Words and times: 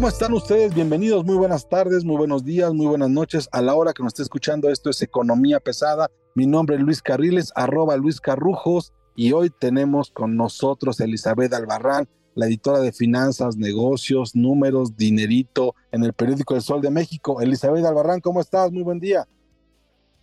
¿Cómo 0.00 0.08
están 0.08 0.32
ustedes? 0.32 0.74
Bienvenidos, 0.74 1.26
muy 1.26 1.36
buenas 1.36 1.68
tardes, 1.68 2.06
muy 2.06 2.16
buenos 2.16 2.42
días, 2.42 2.72
muy 2.72 2.86
buenas 2.86 3.10
noches. 3.10 3.50
A 3.52 3.60
la 3.60 3.74
hora 3.74 3.92
que 3.92 4.02
nos 4.02 4.14
esté 4.14 4.22
escuchando, 4.22 4.70
esto 4.70 4.88
es 4.88 5.02
Economía 5.02 5.60
Pesada. 5.60 6.10
Mi 6.34 6.46
nombre 6.46 6.76
es 6.76 6.82
Luis 6.82 7.02
Carriles, 7.02 7.52
arroba 7.54 7.98
Luis 7.98 8.18
Carrujos, 8.18 8.94
y 9.14 9.32
hoy 9.32 9.50
tenemos 9.50 10.10
con 10.10 10.38
nosotros 10.38 11.00
Elizabeth 11.00 11.52
Albarrán, 11.52 12.08
la 12.34 12.46
editora 12.46 12.80
de 12.80 12.92
finanzas, 12.92 13.58
negocios, 13.58 14.34
números, 14.34 14.96
dinerito 14.96 15.74
en 15.92 16.02
el 16.02 16.14
periódico 16.14 16.54
El 16.54 16.62
Sol 16.62 16.80
de 16.80 16.90
México. 16.90 17.42
Elizabeth 17.42 17.84
Albarrán, 17.84 18.20
¿cómo 18.20 18.40
estás? 18.40 18.72
Muy 18.72 18.82
buen 18.82 19.00
día. 19.00 19.28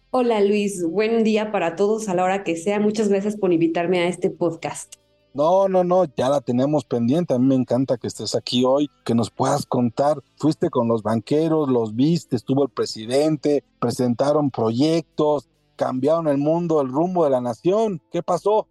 Hola 0.10 0.42
Luis, 0.42 0.84
buen 0.84 1.24
día 1.24 1.52
para 1.52 1.76
todos 1.76 2.10
a 2.10 2.16
la 2.16 2.24
hora 2.24 2.44
que 2.44 2.56
sea. 2.56 2.80
Muchas 2.80 3.10
gracias 3.10 3.38
por 3.38 3.54
invitarme 3.54 4.00
a 4.00 4.08
este 4.08 4.32
podcast. 4.32 4.96
No, 5.38 5.68
no, 5.70 5.84
no, 5.84 6.06
ya 6.16 6.30
la 6.30 6.42
tenemos 6.42 6.84
pendiente. 6.84 7.36
A 7.36 7.38
mí 7.38 7.46
me 7.46 7.54
encanta 7.54 7.98
que 7.98 8.08
estés 8.08 8.34
aquí 8.34 8.66
hoy, 8.66 8.90
que 9.06 9.14
nos 9.14 9.30
puedas 9.30 9.68
contar. 9.68 10.18
Fuiste 10.38 10.72
con 10.72 10.88
los 10.88 11.04
banqueros, 11.04 11.70
los 11.70 11.96
viste, 11.96 12.36
estuvo 12.36 12.64
el 12.64 12.72
presidente, 12.72 13.64
presentaron 13.80 14.50
proyectos, 14.50 15.48
cambiaron 15.76 16.28
el 16.28 16.40
mundo, 16.40 16.82
el 16.82 16.88
rumbo 16.88 17.24
de 17.24 17.30
la 17.30 17.40
nación. 17.40 18.02
¿Qué 18.12 18.24
pasó? 18.24 18.68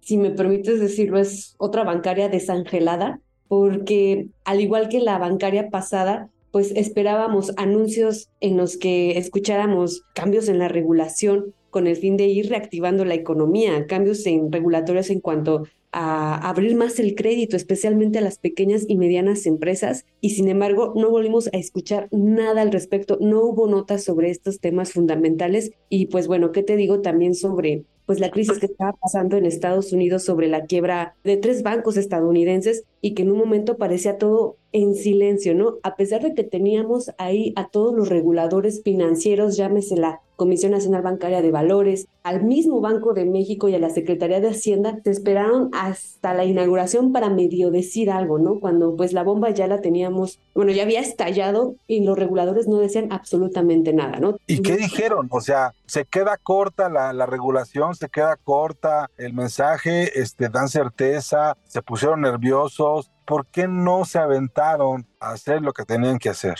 Si 0.00 0.18
me 0.18 0.32
permites 0.32 0.80
decirlo, 0.80 1.16
es 1.20 1.54
otra 1.58 1.84
bancaria 1.84 2.28
desangelada, 2.28 3.20
porque 3.46 4.30
al 4.44 4.60
igual 4.60 4.88
que 4.88 4.98
la 4.98 5.16
bancaria 5.16 5.70
pasada, 5.70 6.28
pues 6.50 6.72
esperábamos 6.74 7.52
anuncios 7.56 8.30
en 8.40 8.56
los 8.56 8.76
que 8.76 9.16
escucháramos 9.16 10.02
cambios 10.12 10.48
en 10.48 10.58
la 10.58 10.66
regulación 10.66 11.54
con 11.70 11.86
el 11.86 11.94
fin 11.94 12.16
de 12.16 12.26
ir 12.26 12.48
reactivando 12.48 13.04
la 13.04 13.14
economía, 13.14 13.86
cambios 13.86 14.26
en 14.26 14.50
regulatorios 14.50 15.08
en 15.10 15.20
cuanto 15.20 15.62
a 15.92 16.48
abrir 16.48 16.76
más 16.76 16.98
el 17.00 17.14
crédito, 17.14 17.56
especialmente 17.56 18.18
a 18.18 18.22
las 18.22 18.38
pequeñas 18.38 18.84
y 18.86 18.96
medianas 18.96 19.46
empresas, 19.46 20.06
y 20.20 20.30
sin 20.30 20.48
embargo 20.48 20.92
no 20.96 21.10
volvimos 21.10 21.48
a 21.48 21.56
escuchar 21.56 22.08
nada 22.12 22.62
al 22.62 22.72
respecto, 22.72 23.18
no 23.20 23.42
hubo 23.42 23.66
notas 23.66 24.04
sobre 24.04 24.30
estos 24.30 24.60
temas 24.60 24.92
fundamentales. 24.92 25.72
Y 25.88 26.06
pues 26.06 26.26
bueno, 26.26 26.52
¿qué 26.52 26.62
te 26.62 26.76
digo 26.76 27.00
también 27.00 27.34
sobre 27.34 27.84
pues 28.10 28.18
la 28.18 28.32
crisis 28.32 28.58
que 28.58 28.66
estaba 28.66 28.92
pasando 28.94 29.36
en 29.36 29.46
Estados 29.46 29.92
Unidos 29.92 30.24
sobre 30.24 30.48
la 30.48 30.64
quiebra 30.64 31.14
de 31.22 31.36
tres 31.36 31.62
bancos 31.62 31.96
estadounidenses 31.96 32.82
y 33.00 33.14
que 33.14 33.22
en 33.22 33.30
un 33.30 33.38
momento 33.38 33.76
parecía 33.76 34.18
todo 34.18 34.56
en 34.72 34.96
silencio, 34.96 35.54
¿no? 35.54 35.74
A 35.84 35.94
pesar 35.94 36.20
de 36.22 36.34
que 36.34 36.42
teníamos 36.42 37.12
ahí 37.18 37.52
a 37.54 37.68
todos 37.68 37.94
los 37.94 38.08
reguladores 38.08 38.82
financieros, 38.82 39.56
llámese 39.56 39.96
la 39.96 40.20
Comisión 40.36 40.72
Nacional 40.72 41.02
Bancaria 41.02 41.42
de 41.42 41.50
Valores, 41.50 42.06
al 42.22 42.42
mismo 42.44 42.80
Banco 42.80 43.12
de 43.12 43.26
México 43.26 43.68
y 43.68 43.74
a 43.74 43.78
la 43.78 43.90
Secretaría 43.90 44.40
de 44.40 44.48
Hacienda, 44.48 44.98
se 45.04 45.10
esperaron 45.10 45.68
hasta 45.72 46.32
la 46.32 46.46
inauguración 46.46 47.12
para 47.12 47.28
medio 47.28 47.70
decir 47.70 48.10
algo, 48.10 48.38
¿no? 48.38 48.58
Cuando 48.58 48.96
pues 48.96 49.12
la 49.12 49.22
bomba 49.22 49.50
ya 49.50 49.66
la 49.66 49.82
teníamos, 49.82 50.38
bueno, 50.54 50.72
ya 50.72 50.84
había 50.84 51.00
estallado 51.00 51.74
y 51.86 52.02
los 52.04 52.18
reguladores 52.18 52.68
no 52.68 52.78
decían 52.78 53.08
absolutamente 53.10 53.92
nada, 53.92 54.18
¿no? 54.18 54.36
¿Y 54.46 54.62
qué 54.62 54.76
dijeron? 54.76 55.28
O 55.30 55.40
sea, 55.42 55.74
se 55.90 56.04
queda 56.04 56.36
corta 56.36 56.88
la, 56.88 57.12
la 57.12 57.26
regulación, 57.26 57.94
se 57.94 58.08
queda 58.08 58.36
corta 58.36 59.10
el 59.18 59.34
mensaje, 59.34 60.20
este, 60.20 60.48
dan 60.48 60.68
certeza, 60.68 61.56
se 61.64 61.82
pusieron 61.82 62.20
nerviosos. 62.20 63.10
¿Por 63.26 63.46
qué 63.46 63.66
no 63.68 64.04
se 64.04 64.18
aventaron 64.18 65.06
a 65.18 65.32
hacer 65.32 65.62
lo 65.62 65.72
que 65.72 65.84
tenían 65.84 66.18
que 66.18 66.30
hacer? 66.30 66.56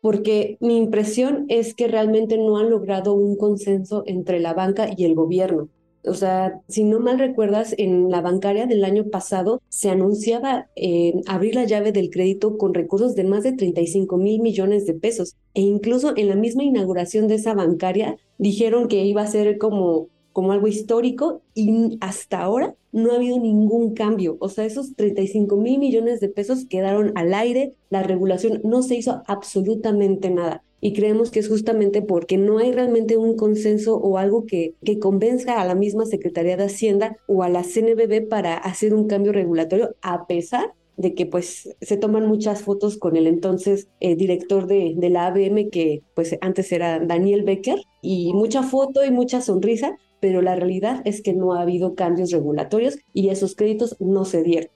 porque 0.00 0.56
mi 0.60 0.76
impresión 0.76 1.46
es 1.48 1.74
que 1.74 1.88
realmente 1.88 2.38
no 2.38 2.58
han 2.58 2.70
logrado 2.70 3.14
un 3.14 3.36
consenso 3.36 4.04
entre 4.06 4.38
la 4.40 4.54
banca 4.54 4.88
y 4.96 5.04
el 5.04 5.14
gobierno. 5.14 5.68
O 6.08 6.14
sea, 6.14 6.60
si 6.68 6.84
no 6.84 7.00
mal 7.00 7.18
recuerdas, 7.18 7.74
en 7.78 8.10
la 8.10 8.20
bancaria 8.20 8.66
del 8.66 8.84
año 8.84 9.04
pasado 9.04 9.60
se 9.68 9.90
anunciaba 9.90 10.68
eh, 10.76 11.14
abrir 11.26 11.54
la 11.54 11.64
llave 11.64 11.92
del 11.92 12.10
crédito 12.10 12.58
con 12.58 12.74
recursos 12.74 13.14
de 13.14 13.24
más 13.24 13.42
de 13.42 13.52
35 13.52 14.16
mil 14.16 14.40
millones 14.40 14.86
de 14.86 14.94
pesos. 14.94 15.36
E 15.54 15.60
incluso 15.60 16.14
en 16.16 16.28
la 16.28 16.36
misma 16.36 16.64
inauguración 16.64 17.28
de 17.28 17.36
esa 17.36 17.54
bancaria 17.54 18.16
dijeron 18.38 18.88
que 18.88 19.04
iba 19.04 19.22
a 19.22 19.26
ser 19.26 19.58
como 19.58 20.08
como 20.38 20.52
algo 20.52 20.68
histórico 20.68 21.42
y 21.52 21.98
hasta 22.00 22.40
ahora 22.40 22.76
no 22.92 23.10
ha 23.10 23.16
habido 23.16 23.40
ningún 23.40 23.94
cambio. 23.94 24.36
O 24.38 24.48
sea, 24.48 24.66
esos 24.66 24.94
35 24.94 25.56
mil 25.56 25.80
millones 25.80 26.20
de 26.20 26.28
pesos 26.28 26.64
quedaron 26.66 27.10
al 27.16 27.34
aire, 27.34 27.74
la 27.90 28.04
regulación 28.04 28.60
no 28.62 28.82
se 28.82 28.94
hizo 28.94 29.24
absolutamente 29.26 30.30
nada. 30.30 30.62
Y 30.80 30.92
creemos 30.92 31.30
que 31.30 31.40
es 31.40 31.48
justamente 31.48 32.02
porque 32.02 32.38
no 32.38 32.58
hay 32.58 32.72
realmente 32.72 33.16
un 33.16 33.36
consenso 33.36 33.96
o 33.96 34.18
algo 34.18 34.46
que, 34.46 34.74
que 34.84 34.98
convenza 34.98 35.60
a 35.60 35.64
la 35.64 35.74
misma 35.74 36.06
Secretaría 36.06 36.56
de 36.56 36.64
Hacienda 36.64 37.16
o 37.26 37.42
a 37.42 37.48
la 37.48 37.64
CNBB 37.64 38.28
para 38.28 38.56
hacer 38.56 38.94
un 38.94 39.08
cambio 39.08 39.32
regulatorio, 39.32 39.96
a 40.02 40.26
pesar 40.26 40.72
de 40.98 41.14
que 41.14 41.26
pues 41.26 41.76
se 41.80 41.96
toman 41.96 42.26
muchas 42.26 42.62
fotos 42.62 42.98
con 42.98 43.16
el 43.16 43.28
entonces 43.28 43.88
eh, 44.00 44.16
director 44.16 44.66
de, 44.66 44.94
de, 44.96 45.10
la 45.10 45.28
ABM, 45.28 45.70
que 45.70 46.02
pues 46.14 46.36
antes 46.40 46.72
era 46.72 46.98
Daniel 46.98 47.44
Becker, 47.44 47.78
y 48.02 48.32
mucha 48.34 48.64
foto 48.64 49.04
y 49.04 49.12
mucha 49.12 49.40
sonrisa, 49.40 49.96
pero 50.20 50.42
la 50.42 50.56
realidad 50.56 51.00
es 51.04 51.22
que 51.22 51.34
no 51.34 51.54
ha 51.54 51.62
habido 51.62 51.94
cambios 51.94 52.32
regulatorios 52.32 52.98
y 53.12 53.28
esos 53.28 53.54
créditos 53.54 53.96
no 54.00 54.24
se 54.24 54.42
dieron. 54.42 54.70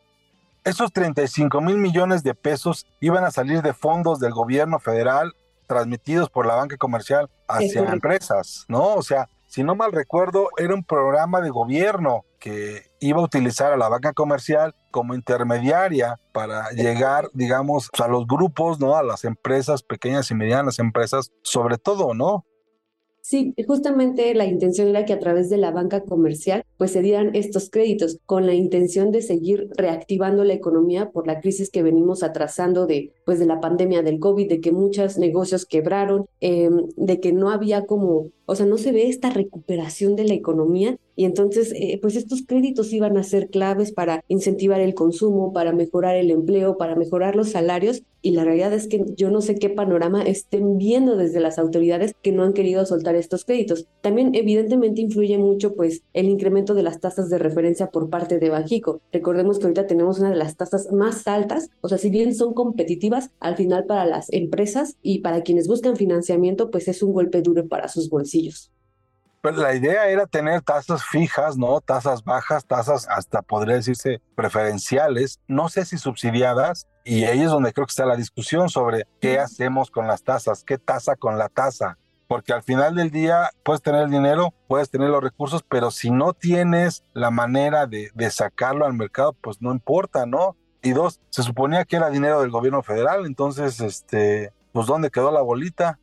Esos 0.64 0.92
35 0.92 1.60
mil 1.60 1.76
millones 1.76 2.22
de 2.22 2.34
pesos 2.34 2.86
iban 3.00 3.24
a 3.24 3.32
salir 3.32 3.62
de 3.62 3.72
fondos 3.72 4.20
del 4.20 4.32
gobierno 4.32 4.78
federal 4.78 5.32
transmitidos 5.72 6.28
por 6.28 6.46
la 6.46 6.54
banca 6.54 6.76
comercial 6.76 7.30
hacia 7.48 7.80
empresas, 7.80 8.64
¿no? 8.68 8.94
O 8.94 9.02
sea, 9.02 9.26
si 9.46 9.64
no 9.64 9.74
mal 9.74 9.92
recuerdo, 9.92 10.48
era 10.56 10.74
un 10.74 10.84
programa 10.84 11.40
de 11.40 11.50
gobierno 11.50 12.24
que 12.38 12.86
iba 13.00 13.20
a 13.20 13.24
utilizar 13.24 13.72
a 13.72 13.76
la 13.76 13.88
banca 13.88 14.12
comercial 14.12 14.74
como 14.90 15.14
intermediaria 15.14 16.18
para 16.32 16.70
llegar, 16.70 17.28
digamos, 17.34 17.90
a 17.98 18.08
los 18.08 18.26
grupos, 18.26 18.80
¿no? 18.80 18.96
A 18.96 19.02
las 19.02 19.24
empresas, 19.24 19.82
pequeñas 19.82 20.30
y 20.30 20.34
medianas 20.34 20.78
empresas, 20.78 21.30
sobre 21.42 21.78
todo, 21.78 22.14
¿no? 22.14 22.44
Sí, 23.32 23.54
justamente 23.66 24.34
la 24.34 24.44
intención 24.44 24.88
era 24.88 25.06
que 25.06 25.14
a 25.14 25.18
través 25.18 25.48
de 25.48 25.56
la 25.56 25.70
banca 25.70 26.02
comercial 26.02 26.66
pues 26.76 26.90
se 26.90 27.00
dieran 27.00 27.34
estos 27.34 27.70
créditos 27.70 28.18
con 28.26 28.44
la 28.44 28.52
intención 28.52 29.10
de 29.10 29.22
seguir 29.22 29.70
reactivando 29.74 30.44
la 30.44 30.52
economía 30.52 31.08
por 31.08 31.26
la 31.26 31.40
crisis 31.40 31.70
que 31.70 31.82
venimos 31.82 32.22
atrasando 32.22 32.86
de 32.86 33.14
pues 33.24 33.38
de 33.38 33.46
la 33.46 33.58
pandemia 33.58 34.02
del 34.02 34.18
COVID, 34.18 34.50
de 34.50 34.60
que 34.60 34.70
muchos 34.70 35.16
negocios 35.16 35.64
quebraron, 35.64 36.26
em, 36.40 36.88
de 36.96 37.20
que 37.20 37.32
no 37.32 37.48
había 37.48 37.86
como, 37.86 38.28
o 38.44 38.54
sea, 38.54 38.66
no 38.66 38.76
se 38.76 38.92
ve 38.92 39.08
esta 39.08 39.30
recuperación 39.30 40.14
de 40.14 40.24
la 40.24 40.34
economía 40.34 40.98
y 41.16 41.24
entonces 41.24 41.72
eh, 41.74 41.98
pues 42.00 42.16
estos 42.16 42.42
créditos 42.46 42.92
iban 42.92 43.16
a 43.16 43.22
ser 43.22 43.48
claves 43.48 43.92
para 43.92 44.24
incentivar 44.28 44.80
el 44.80 44.94
consumo, 44.94 45.52
para 45.52 45.72
mejorar 45.72 46.16
el 46.16 46.30
empleo, 46.30 46.78
para 46.78 46.96
mejorar 46.96 47.36
los 47.36 47.50
salarios 47.50 48.02
y 48.22 48.30
la 48.30 48.44
realidad 48.44 48.72
es 48.72 48.86
que 48.86 49.04
yo 49.16 49.30
no 49.30 49.40
sé 49.40 49.56
qué 49.56 49.68
panorama 49.68 50.22
estén 50.22 50.78
viendo 50.78 51.16
desde 51.16 51.40
las 51.40 51.58
autoridades 51.58 52.14
que 52.22 52.30
no 52.30 52.44
han 52.44 52.52
querido 52.52 52.86
soltar 52.86 53.16
estos 53.16 53.44
créditos. 53.44 53.86
También 54.00 54.34
evidentemente 54.34 55.00
influye 55.00 55.38
mucho 55.38 55.74
pues 55.74 56.02
el 56.12 56.26
incremento 56.26 56.74
de 56.74 56.84
las 56.84 57.00
tasas 57.00 57.28
de 57.28 57.38
referencia 57.38 57.90
por 57.90 58.10
parte 58.10 58.38
de 58.38 58.48
Banjico. 58.48 59.00
Recordemos 59.12 59.58
que 59.58 59.64
ahorita 59.64 59.88
tenemos 59.88 60.20
una 60.20 60.30
de 60.30 60.36
las 60.36 60.56
tasas 60.56 60.92
más 60.92 61.26
altas, 61.26 61.70
o 61.80 61.88
sea, 61.88 61.98
si 61.98 62.10
bien 62.10 62.34
son 62.34 62.54
competitivas, 62.54 63.30
al 63.40 63.56
final 63.56 63.86
para 63.86 64.06
las 64.06 64.32
empresas 64.32 64.96
y 65.02 65.18
para 65.18 65.42
quienes 65.42 65.66
buscan 65.66 65.96
financiamiento 65.96 66.70
pues 66.70 66.86
es 66.88 67.02
un 67.02 67.12
golpe 67.12 67.42
duro 67.42 67.66
para 67.66 67.88
sus 67.88 68.08
bolsillos. 68.08 68.70
Pero 69.42 69.56
la 69.56 69.74
idea 69.74 70.06
era 70.06 70.26
tener 70.26 70.62
tasas 70.62 71.04
fijas, 71.04 71.56
¿no? 71.58 71.80
Tasas 71.80 72.22
bajas, 72.22 72.64
tasas 72.64 73.08
hasta 73.08 73.42
podría 73.42 73.74
decirse 73.74 74.22
preferenciales, 74.36 75.40
no 75.48 75.68
sé 75.68 75.84
si 75.84 75.98
subsidiadas, 75.98 76.86
y 77.04 77.24
ahí 77.24 77.42
es 77.42 77.50
donde 77.50 77.72
creo 77.72 77.86
que 77.86 77.90
está 77.90 78.06
la 78.06 78.14
discusión 78.16 78.68
sobre 78.68 79.08
qué 79.20 79.40
hacemos 79.40 79.90
con 79.90 80.06
las 80.06 80.22
tasas, 80.22 80.62
qué 80.62 80.78
tasa 80.78 81.16
con 81.16 81.38
la 81.38 81.48
tasa. 81.48 81.98
Porque 82.28 82.52
al 82.52 82.62
final 82.62 82.94
del 82.94 83.10
día 83.10 83.50
puedes 83.64 83.82
tener 83.82 84.04
el 84.04 84.10
dinero, 84.10 84.54
puedes 84.68 84.90
tener 84.90 85.10
los 85.10 85.22
recursos, 85.22 85.64
pero 85.68 85.90
si 85.90 86.12
no 86.12 86.34
tienes 86.34 87.02
la 87.12 87.32
manera 87.32 87.88
de, 87.88 88.12
de 88.14 88.30
sacarlo 88.30 88.86
al 88.86 88.94
mercado, 88.94 89.32
pues 89.32 89.60
no 89.60 89.72
importa, 89.72 90.24
¿no? 90.24 90.56
Y 90.82 90.92
dos, 90.92 91.20
se 91.30 91.42
suponía 91.42 91.84
que 91.84 91.96
era 91.96 92.10
dinero 92.10 92.40
del 92.40 92.50
gobierno 92.50 92.82
federal, 92.84 93.26
entonces, 93.26 93.80
este, 93.80 94.52
pues 94.72 94.86
¿dónde 94.86 95.10
quedó 95.10 95.32
la 95.32 95.42
bolita? 95.42 95.98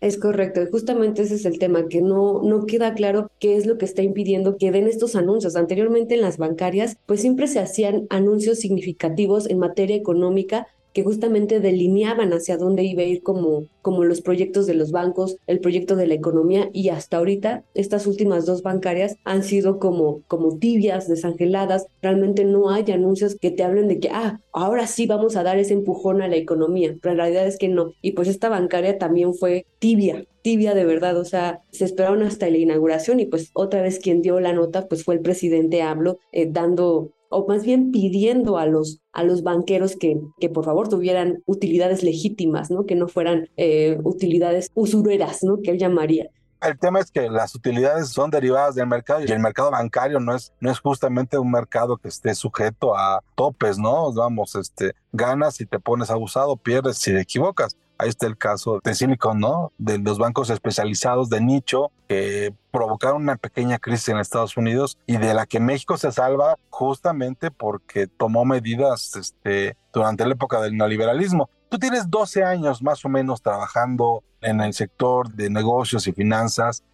Es 0.00 0.16
correcto, 0.16 0.62
y 0.62 0.66
justamente 0.70 1.22
ese 1.22 1.34
es 1.34 1.44
el 1.44 1.58
tema, 1.58 1.88
que 1.88 2.02
no, 2.02 2.40
no 2.44 2.66
queda 2.66 2.94
claro 2.94 3.32
qué 3.40 3.56
es 3.56 3.66
lo 3.66 3.78
que 3.78 3.84
está 3.84 4.02
impidiendo 4.02 4.56
que 4.56 4.70
den 4.70 4.86
estos 4.86 5.16
anuncios. 5.16 5.56
Anteriormente 5.56 6.14
en 6.14 6.20
las 6.20 6.38
bancarias, 6.38 6.98
pues 7.06 7.20
siempre 7.20 7.48
se 7.48 7.58
hacían 7.58 8.06
anuncios 8.08 8.60
significativos 8.60 9.50
en 9.50 9.58
materia 9.58 9.96
económica 9.96 10.68
que 10.98 11.04
justamente 11.04 11.60
delineaban 11.60 12.32
hacia 12.32 12.56
dónde 12.56 12.82
iba 12.82 13.02
a 13.02 13.06
ir 13.06 13.22
como, 13.22 13.68
como 13.82 14.02
los 14.02 14.20
proyectos 14.20 14.66
de 14.66 14.74
los 14.74 14.90
bancos, 14.90 15.36
el 15.46 15.60
proyecto 15.60 15.94
de 15.94 16.08
la 16.08 16.14
economía 16.14 16.70
y 16.72 16.88
hasta 16.88 17.18
ahorita 17.18 17.62
estas 17.74 18.08
últimas 18.08 18.46
dos 18.46 18.64
bancarias 18.64 19.14
han 19.22 19.44
sido 19.44 19.78
como, 19.78 20.22
como 20.26 20.58
tibias, 20.58 21.06
desangeladas, 21.06 21.86
realmente 22.02 22.44
no 22.44 22.70
hay 22.70 22.90
anuncios 22.90 23.36
que 23.40 23.52
te 23.52 23.62
hablen 23.62 23.86
de 23.86 24.00
que, 24.00 24.08
ah, 24.10 24.40
ahora 24.50 24.88
sí 24.88 25.06
vamos 25.06 25.36
a 25.36 25.44
dar 25.44 25.56
ese 25.60 25.74
empujón 25.74 26.20
a 26.20 26.26
la 26.26 26.34
economía, 26.34 26.96
pero 27.00 27.14
la 27.14 27.22
realidad 27.22 27.46
es 27.46 27.58
que 27.58 27.68
no. 27.68 27.92
Y 28.02 28.10
pues 28.12 28.26
esta 28.26 28.48
bancaria 28.48 28.98
también 28.98 29.34
fue 29.34 29.66
tibia, 29.78 30.26
tibia 30.42 30.74
de 30.74 30.84
verdad, 30.84 31.16
o 31.16 31.24
sea, 31.24 31.60
se 31.70 31.84
esperaron 31.84 32.24
hasta 32.24 32.50
la 32.50 32.58
inauguración 32.58 33.20
y 33.20 33.26
pues 33.26 33.50
otra 33.52 33.82
vez 33.82 34.00
quien 34.00 34.20
dio 34.20 34.40
la 34.40 34.52
nota 34.52 34.88
pues 34.88 35.04
fue 35.04 35.14
el 35.14 35.20
presidente 35.20 35.80
AMLO 35.80 36.18
eh, 36.32 36.48
dando 36.50 37.12
o 37.28 37.46
más 37.46 37.64
bien 37.64 37.90
pidiendo 37.90 38.58
a 38.58 38.66
los, 38.66 39.00
a 39.12 39.22
los 39.22 39.42
banqueros 39.42 39.96
que, 39.96 40.20
que 40.40 40.48
por 40.48 40.64
favor 40.64 40.88
tuvieran 40.88 41.42
utilidades 41.46 42.02
legítimas, 42.02 42.70
¿no? 42.70 42.86
Que 42.86 42.94
no 42.94 43.08
fueran 43.08 43.48
eh, 43.56 43.98
utilidades 44.04 44.70
usureras, 44.74 45.42
¿no? 45.42 45.60
Que 45.62 45.72
él 45.72 45.78
llamaría. 45.78 46.30
El 46.60 46.76
tema 46.76 46.98
es 46.98 47.12
que 47.12 47.30
las 47.30 47.54
utilidades 47.54 48.08
son 48.08 48.30
derivadas 48.30 48.74
del 48.74 48.88
mercado 48.88 49.20
y 49.24 49.30
el 49.30 49.38
mercado 49.38 49.70
bancario 49.70 50.18
no 50.18 50.34
es, 50.34 50.52
no 50.58 50.72
es 50.72 50.80
justamente 50.80 51.38
un 51.38 51.52
mercado 51.52 51.96
que 51.96 52.08
esté 52.08 52.34
sujeto 52.34 52.96
a 52.96 53.22
topes, 53.36 53.78
¿no? 53.78 54.12
Vamos, 54.12 54.56
este, 54.56 54.92
ganas 55.12 55.60
y 55.60 55.66
te 55.66 55.78
pones 55.78 56.10
abusado, 56.10 56.56
pierdes 56.56 56.98
si 56.98 57.12
te 57.12 57.20
equivocas. 57.20 57.76
Ahí 58.00 58.08
está 58.08 58.28
el 58.28 58.38
caso 58.38 58.78
de 58.84 58.94
Silicon, 58.94 59.40
¿no? 59.40 59.72
De 59.76 59.98
los 59.98 60.18
bancos 60.18 60.50
especializados 60.50 61.28
de 61.30 61.40
nicho 61.40 61.90
que 62.08 62.54
provocaron 62.70 63.22
una 63.22 63.36
pequeña 63.36 63.80
crisis 63.80 64.10
en 64.10 64.18
Estados 64.18 64.56
Unidos 64.56 64.96
y 65.04 65.16
de 65.16 65.34
la 65.34 65.46
que 65.46 65.58
México 65.58 65.96
se 65.96 66.12
salva 66.12 66.56
justamente 66.70 67.50
porque 67.50 68.06
tomó 68.06 68.44
medidas 68.44 69.16
este, 69.16 69.76
durante 69.92 70.24
la 70.24 70.34
época 70.34 70.60
del 70.60 70.76
neoliberalismo. 70.76 71.50
Tú 71.68 71.78
tienes 71.78 72.08
12 72.08 72.44
años 72.44 72.82
más 72.82 73.04
o 73.04 73.08
menos 73.08 73.42
trabajando 73.42 74.22
en 74.40 74.60
el 74.60 74.74
sector 74.74 75.28
de 75.32 75.50
negocios 75.50 76.06
y 76.06 76.12
finanzas. 76.12 76.84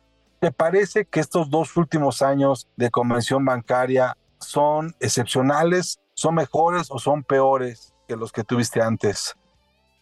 ¿Te 0.41 0.53
parece 0.53 1.05
que 1.05 1.21
estos 1.21 1.51
dos 1.51 1.77
últimos 1.77 2.23
años 2.23 2.67
de 2.77 2.91
convención 2.91 3.45
bancaria 3.45 4.17
son 4.41 4.95
excepcionales, 5.01 6.01
son 6.15 6.37
mejores 6.37 6.87
o 6.91 6.99
son 6.99 7.25
peores 7.25 7.93
que 8.09 8.17
los 8.17 8.33
que 8.33 8.43
tuviste 8.43 8.81
antes? 8.81 9.37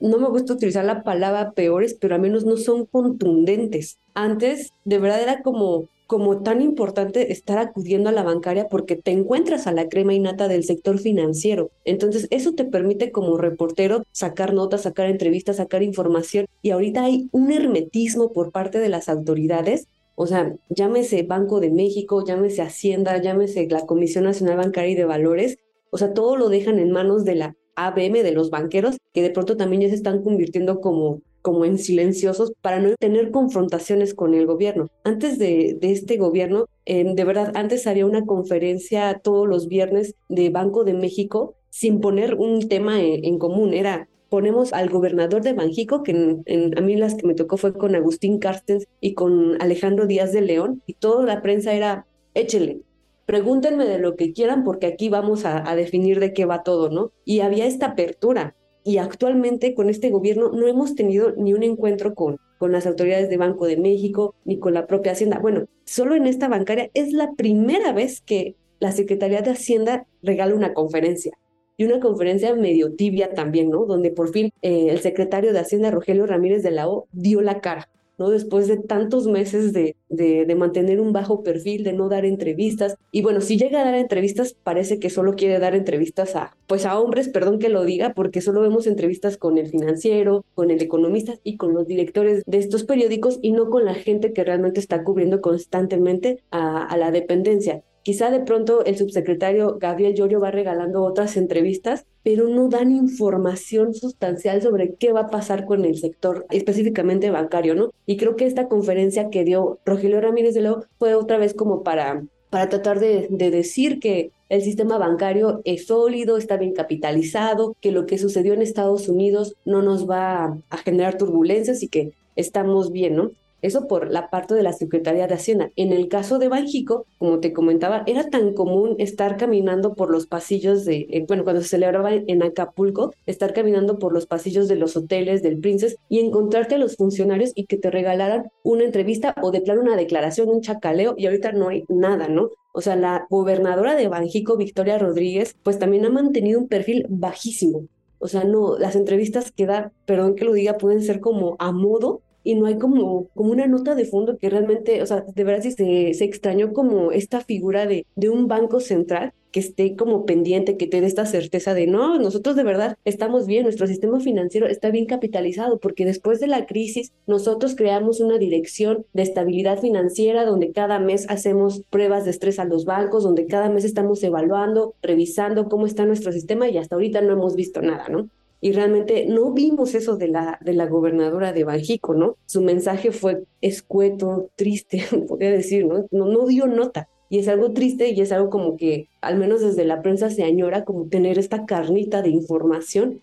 No 0.02 0.18
me 0.18 0.28
gusta 0.28 0.52
utilizar 0.52 0.84
la 0.84 1.02
palabra 1.02 1.52
peores, 1.52 1.96
pero 1.98 2.14
al 2.14 2.20
menos 2.20 2.44
no 2.44 2.56
son 2.56 2.86
contundentes. 2.86 3.98
Antes, 4.14 4.72
de 4.84 4.98
verdad 4.98 5.22
era 5.22 5.42
como 5.42 5.88
como 6.12 6.42
tan 6.42 6.60
importante 6.60 7.32
estar 7.32 7.56
acudiendo 7.56 8.10
a 8.10 8.12
la 8.12 8.22
bancaria 8.22 8.68
porque 8.68 8.96
te 8.96 9.12
encuentras 9.12 9.66
a 9.66 9.72
la 9.72 9.88
crema 9.88 10.12
innata 10.12 10.46
del 10.46 10.62
sector 10.62 10.98
financiero. 10.98 11.70
Entonces, 11.86 12.28
eso 12.28 12.52
te 12.52 12.66
permite 12.66 13.12
como 13.12 13.38
reportero 13.38 14.02
sacar 14.12 14.52
notas, 14.52 14.82
sacar 14.82 15.08
entrevistas, 15.08 15.56
sacar 15.56 15.82
información. 15.82 16.44
Y 16.60 16.68
ahorita 16.68 17.02
hay 17.02 17.30
un 17.32 17.50
hermetismo 17.50 18.30
por 18.34 18.52
parte 18.52 18.78
de 18.78 18.90
las 18.90 19.08
autoridades. 19.08 19.86
O 20.14 20.26
sea, 20.26 20.54
llámese 20.68 21.22
Banco 21.22 21.60
de 21.60 21.70
México, 21.70 22.22
llámese 22.22 22.60
Hacienda, 22.60 23.16
llámese 23.16 23.66
la 23.70 23.86
Comisión 23.86 24.24
Nacional 24.24 24.58
Bancaria 24.58 24.90
y 24.90 24.96
de 24.96 25.06
Valores. 25.06 25.56
O 25.90 25.96
sea, 25.96 26.12
todo 26.12 26.36
lo 26.36 26.50
dejan 26.50 26.78
en 26.78 26.90
manos 26.90 27.24
de 27.24 27.36
la 27.36 27.56
ABM 27.76 28.22
de 28.22 28.32
los 28.32 28.50
banqueros, 28.50 28.96
que 29.12 29.22
de 29.22 29.30
pronto 29.30 29.56
también 29.56 29.82
ya 29.82 29.88
se 29.88 29.94
están 29.94 30.22
convirtiendo 30.22 30.80
como 30.80 31.20
como 31.42 31.64
en 31.64 31.76
silenciosos 31.76 32.52
para 32.62 32.78
no 32.78 32.94
tener 32.96 33.30
confrontaciones 33.30 34.14
con 34.14 34.32
el 34.34 34.46
gobierno. 34.46 34.88
Antes 35.04 35.38
de, 35.38 35.76
este 35.82 36.16
gobierno, 36.16 36.66
de 36.86 37.24
verdad, 37.24 37.52
antes 37.54 37.86
había 37.86 38.06
una 38.06 38.24
conferencia 38.24 39.20
todos 39.22 39.46
los 39.46 39.68
viernes 39.68 40.14
de 40.28 40.50
Banco 40.50 40.84
de 40.84 40.94
México 40.94 41.56
sin 41.68 42.00
poner 42.00 42.34
un 42.34 42.68
tema 42.68 43.00
en, 43.00 43.38
común. 43.38 43.74
Era 43.74 44.08
ponemos 44.28 44.72
al 44.72 44.88
gobernador 44.88 45.42
de 45.42 45.52
Banjico, 45.52 46.02
que 46.02 46.12
a 46.12 46.80
mí 46.80 46.96
las 46.96 47.16
que 47.16 47.26
me 47.26 47.34
tocó 47.34 47.58
fue 47.58 47.74
con 47.74 47.94
Agustín 47.94 48.38
Carstens 48.38 48.86
y 49.00 49.12
con 49.12 49.60
Alejandro 49.60 50.06
Díaz 50.06 50.32
de 50.32 50.40
León, 50.40 50.82
y 50.86 50.94
toda 50.94 51.26
la 51.26 51.42
prensa 51.42 51.74
era, 51.74 52.06
échele, 52.32 52.80
pregúntenme 53.26 53.86
de 53.86 53.98
lo 53.98 54.16
que 54.16 54.32
quieran 54.32 54.64
porque 54.64 54.86
aquí 54.86 55.08
vamos 55.08 55.44
a, 55.44 55.74
definir 55.74 56.20
de 56.20 56.32
qué 56.32 56.44
va 56.44 56.62
todo, 56.62 56.90
¿no? 56.90 57.12
Y 57.24 57.40
había 57.40 57.66
esta 57.66 57.86
apertura. 57.86 58.54
Y 58.84 58.98
actualmente 58.98 59.74
con 59.74 59.88
este 59.88 60.10
gobierno 60.10 60.50
no 60.50 60.66
hemos 60.66 60.94
tenido 60.94 61.32
ni 61.36 61.54
un 61.54 61.62
encuentro 61.62 62.14
con, 62.14 62.38
con 62.58 62.72
las 62.72 62.86
autoridades 62.86 63.28
de 63.28 63.36
Banco 63.36 63.66
de 63.66 63.76
México 63.76 64.34
ni 64.44 64.58
con 64.58 64.74
la 64.74 64.86
propia 64.86 65.12
Hacienda. 65.12 65.38
Bueno, 65.38 65.66
solo 65.84 66.16
en 66.16 66.26
esta 66.26 66.48
bancaria 66.48 66.90
es 66.94 67.12
la 67.12 67.32
primera 67.32 67.92
vez 67.92 68.20
que 68.20 68.56
la 68.80 68.90
Secretaría 68.90 69.42
de 69.42 69.52
Hacienda 69.52 70.06
regala 70.22 70.54
una 70.54 70.74
conferencia. 70.74 71.32
Y 71.76 71.84
una 71.84 72.00
conferencia 72.00 72.54
medio 72.54 72.94
tibia 72.94 73.32
también, 73.32 73.70
¿no? 73.70 73.86
Donde 73.86 74.10
por 74.10 74.30
fin 74.30 74.50
eh, 74.62 74.88
el 74.90 75.00
secretario 75.00 75.52
de 75.52 75.60
Hacienda, 75.60 75.90
Rogelio 75.90 76.26
Ramírez 76.26 76.62
de 76.62 76.72
la 76.72 76.88
O, 76.88 77.06
dio 77.12 77.40
la 77.40 77.60
cara 77.60 77.88
¿no? 78.18 78.30
Después 78.30 78.68
de 78.68 78.76
tantos 78.76 79.26
meses 79.26 79.72
de, 79.72 79.96
de, 80.08 80.54
mantener 80.54 81.00
un 81.00 81.12
bajo 81.12 81.42
perfil, 81.42 81.84
de 81.84 81.92
no 81.92 82.08
dar 82.08 82.24
entrevistas. 82.24 82.96
Y 83.10 83.22
bueno, 83.22 83.40
si 83.40 83.56
llega 83.56 83.80
a 83.80 83.84
dar 83.84 83.94
entrevistas, 83.94 84.54
parece 84.62 84.98
que 84.98 85.10
solo 85.10 85.34
quiere 85.34 85.58
dar 85.58 85.74
entrevistas 85.74 86.36
a, 86.36 86.56
pues 86.66 86.86
a 86.86 86.98
hombres, 86.98 87.28
perdón 87.28 87.58
que 87.58 87.68
lo 87.68 87.84
diga, 87.84 88.14
porque 88.14 88.40
solo 88.40 88.60
vemos 88.60 88.86
entrevistas 88.86 89.36
con 89.36 89.58
el 89.58 89.68
financiero, 89.68 90.44
con 90.54 90.70
el 90.70 90.80
economista 90.82 91.34
y 91.42 91.56
con 91.56 91.74
los 91.74 91.86
directores 91.86 92.42
de 92.46 92.58
estos 92.58 92.84
periódicos 92.84 93.38
y 93.42 93.52
no 93.52 93.70
con 93.70 93.84
la 93.84 93.94
gente 93.94 94.32
que 94.32 94.44
realmente 94.44 94.80
está 94.80 95.04
cubriendo 95.04 95.40
constantemente 95.40 96.42
a, 96.50 96.84
a 96.84 96.96
la 96.96 97.10
dependencia. 97.10 97.82
Quizá 98.02 98.30
de 98.30 98.40
pronto 98.40 98.84
el 98.84 98.96
subsecretario 98.96 99.78
Gabriel 99.78 100.14
Llorio 100.14 100.40
va 100.40 100.50
regalando 100.50 101.04
otras 101.04 101.36
entrevistas, 101.36 102.04
pero 102.24 102.48
no 102.48 102.68
dan 102.68 102.90
información 102.90 103.94
sustancial 103.94 104.60
sobre 104.60 104.94
qué 104.94 105.12
va 105.12 105.20
a 105.20 105.30
pasar 105.30 105.66
con 105.66 105.84
el 105.84 105.96
sector, 105.96 106.46
específicamente 106.50 107.30
bancario, 107.30 107.74
¿no? 107.74 107.90
Y 108.06 108.16
creo 108.16 108.34
que 108.36 108.46
esta 108.46 108.68
conferencia 108.68 109.30
que 109.30 109.44
dio 109.44 109.78
Rogelio 109.84 110.20
Ramírez 110.20 110.54
de 110.54 110.62
Leo 110.62 110.84
fue 110.98 111.14
otra 111.14 111.38
vez 111.38 111.54
como 111.54 111.84
para, 111.84 112.24
para 112.50 112.68
tratar 112.68 112.98
de, 112.98 113.28
decir 113.30 114.00
que 114.00 114.32
el 114.48 114.62
sistema 114.62 114.98
bancario 114.98 115.62
es 115.64 115.86
sólido, 115.86 116.36
está 116.36 116.56
bien 116.56 116.74
capitalizado, 116.74 117.76
que 117.80 117.92
lo 117.92 118.06
que 118.06 118.18
sucedió 118.18 118.52
en 118.52 118.62
Estados 118.62 119.08
Unidos 119.08 119.54
no 119.64 119.80
nos 119.80 120.10
va 120.10 120.58
a 120.70 120.76
generar 120.78 121.16
turbulencias 121.16 121.82
y 121.82 121.88
que 121.88 122.12
estamos 122.36 122.92
bien, 122.92 123.16
¿no? 123.16 123.30
Eso 123.62 123.86
por 123.86 124.10
la 124.10 124.28
parte 124.28 124.54
de 124.54 124.62
la 124.62 124.72
Secretaría 124.72 125.26
de 125.26 125.34
Hacienda. 125.34 125.70
En 125.76 125.92
el 125.92 126.08
caso 126.08 126.38
de 126.38 126.48
Banjico, 126.48 127.06
como 127.18 127.38
te 127.40 127.52
comentaba, 127.52 128.02
era 128.06 128.28
tan 128.28 128.54
común 128.54 128.96
estar 128.98 129.36
caminando 129.36 129.94
por 129.94 130.10
los 130.10 130.26
pasillos 130.26 130.84
de, 130.84 131.06
eh, 131.10 131.24
bueno, 131.26 131.44
cuando 131.44 131.62
se 131.62 131.68
celebraba 131.68 132.12
en 132.12 132.42
Acapulco, 132.42 133.14
estar 133.26 133.52
caminando 133.52 133.98
por 133.98 134.12
los 134.12 134.26
pasillos 134.26 134.68
de 134.68 134.76
los 134.76 134.96
hoteles 134.96 135.42
del 135.42 135.58
Princess 135.58 135.96
y 136.08 136.18
encontrarte 136.18 136.74
a 136.74 136.78
los 136.78 136.96
funcionarios 136.96 137.52
y 137.54 137.66
que 137.66 137.78
te 137.78 137.90
regalaran 137.90 138.50
una 138.64 138.84
entrevista 138.84 139.34
o 139.42 139.50
de 139.52 139.60
plano 139.60 139.82
una 139.82 139.96
declaración, 139.96 140.48
un 140.48 140.60
chacaleo, 140.60 141.14
y 141.16 141.26
ahorita 141.26 141.52
no 141.52 141.68
hay 141.68 141.84
nada, 141.88 142.28
¿no? 142.28 142.50
O 142.72 142.80
sea, 142.80 142.96
la 142.96 143.26
gobernadora 143.30 143.94
de 143.94 144.08
Banjico, 144.08 144.56
Victoria 144.56 144.98
Rodríguez, 144.98 145.56
pues 145.62 145.78
también 145.78 146.04
ha 146.04 146.10
mantenido 146.10 146.58
un 146.58 146.68
perfil 146.68 147.06
bajísimo. 147.08 147.86
O 148.18 148.28
sea, 148.28 148.44
no, 148.44 148.78
las 148.78 148.96
entrevistas 148.96 149.50
que 149.52 149.66
da, 149.66 149.92
perdón 150.06 150.36
que 150.36 150.44
lo 150.44 150.52
diga, 150.52 150.78
pueden 150.78 151.02
ser 151.02 151.20
como 151.20 151.56
a 151.58 151.72
modo 151.72 152.22
y 152.44 152.54
no 152.54 152.66
hay 152.66 152.78
como, 152.78 153.28
como 153.34 153.52
una 153.52 153.66
nota 153.66 153.94
de 153.94 154.04
fondo 154.04 154.36
que 154.38 154.50
realmente, 154.50 155.02
o 155.02 155.06
sea, 155.06 155.24
de 155.34 155.44
verdad 155.44 155.62
se, 155.62 156.14
se 156.14 156.24
extrañó 156.24 156.72
como 156.72 157.12
esta 157.12 157.40
figura 157.40 157.86
de, 157.86 158.06
de 158.16 158.28
un 158.28 158.48
banco 158.48 158.80
central 158.80 159.32
que 159.52 159.60
esté 159.60 159.94
como 159.94 160.24
pendiente, 160.24 160.76
que 160.76 160.86
te 160.86 161.02
esta 161.02 161.26
certeza 161.26 161.74
de 161.74 161.86
no, 161.86 162.18
nosotros 162.18 162.56
de 162.56 162.64
verdad 162.64 162.96
estamos 163.04 163.46
bien, 163.46 163.64
nuestro 163.64 163.86
sistema 163.86 164.18
financiero 164.18 164.66
está 164.66 164.90
bien 164.90 165.06
capitalizado, 165.06 165.78
porque 165.78 166.04
después 166.04 166.40
de 166.40 166.46
la 166.46 166.66
crisis 166.66 167.12
nosotros 167.26 167.74
creamos 167.76 168.20
una 168.20 168.38
dirección 168.38 169.04
de 169.12 169.22
estabilidad 169.22 169.78
financiera 169.80 170.44
donde 170.46 170.72
cada 170.72 170.98
mes 170.98 171.26
hacemos 171.28 171.82
pruebas 171.90 172.24
de 172.24 172.30
estrés 172.30 172.58
a 172.58 172.64
los 172.64 172.84
bancos, 172.84 173.24
donde 173.24 173.46
cada 173.46 173.68
mes 173.68 173.84
estamos 173.84 174.22
evaluando, 174.22 174.94
revisando 175.02 175.68
cómo 175.68 175.86
está 175.86 176.06
nuestro 176.06 176.32
sistema 176.32 176.68
y 176.68 176.78
hasta 176.78 176.94
ahorita 176.96 177.20
no 177.20 177.32
hemos 177.32 177.54
visto 177.54 177.82
nada, 177.82 178.08
¿no? 178.08 178.28
Y 178.64 178.72
realmente 178.72 179.26
no 179.26 179.50
vimos 179.50 179.92
eso 179.96 180.16
de 180.16 180.28
la, 180.28 180.56
de 180.60 180.72
la 180.72 180.86
gobernadora 180.86 181.52
de 181.52 181.64
Banjico, 181.64 182.14
¿no? 182.14 182.36
Su 182.46 182.62
mensaje 182.62 183.10
fue 183.10 183.42
escueto, 183.60 184.50
triste, 184.54 185.04
podría 185.28 185.50
decir, 185.50 185.84
¿no? 185.84 186.06
¿no? 186.12 186.26
No 186.26 186.46
dio 186.46 186.68
nota. 186.68 187.08
Y 187.28 187.40
es 187.40 187.48
algo 187.48 187.72
triste 187.72 188.10
y 188.10 188.20
es 188.20 188.30
algo 188.30 188.50
como 188.50 188.76
que, 188.76 189.08
al 189.20 189.36
menos 189.36 189.62
desde 189.62 189.84
la 189.84 190.00
prensa, 190.00 190.30
se 190.30 190.44
añora 190.44 190.84
como 190.84 191.08
tener 191.08 191.40
esta 191.40 191.66
carnita 191.66 192.22
de 192.22 192.28
información. 192.28 193.20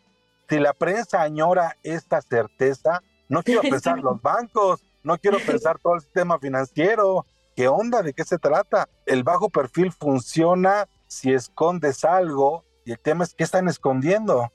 Si 0.49 0.59
la 0.59 0.73
prensa 0.73 1.21
añora 1.21 1.77
esta 1.83 2.21
certeza, 2.21 3.01
no 3.29 3.41
quiero 3.41 3.61
pensar 3.69 3.99
los 3.99 4.21
bancos, 4.21 4.83
no 5.03 5.17
quiero 5.19 5.37
pensar 5.47 5.79
todo 5.79 5.95
el 5.95 6.01
sistema 6.01 6.37
financiero. 6.37 7.25
¿Qué 7.55 7.69
onda? 7.69 8.01
¿De 8.01 8.11
qué 8.11 8.25
se 8.25 8.39
trata? 8.39 8.89
El 9.05 9.23
bajo 9.23 9.49
perfil 9.49 9.93
funciona 9.93 10.89
si 11.07 11.31
escondes 11.31 12.03
algo 12.03 12.65
y 12.83 12.91
el 12.91 12.99
tema 12.99 13.23
es 13.23 13.33
qué 13.33 13.45
están 13.45 13.69
escondiendo. 13.69 14.51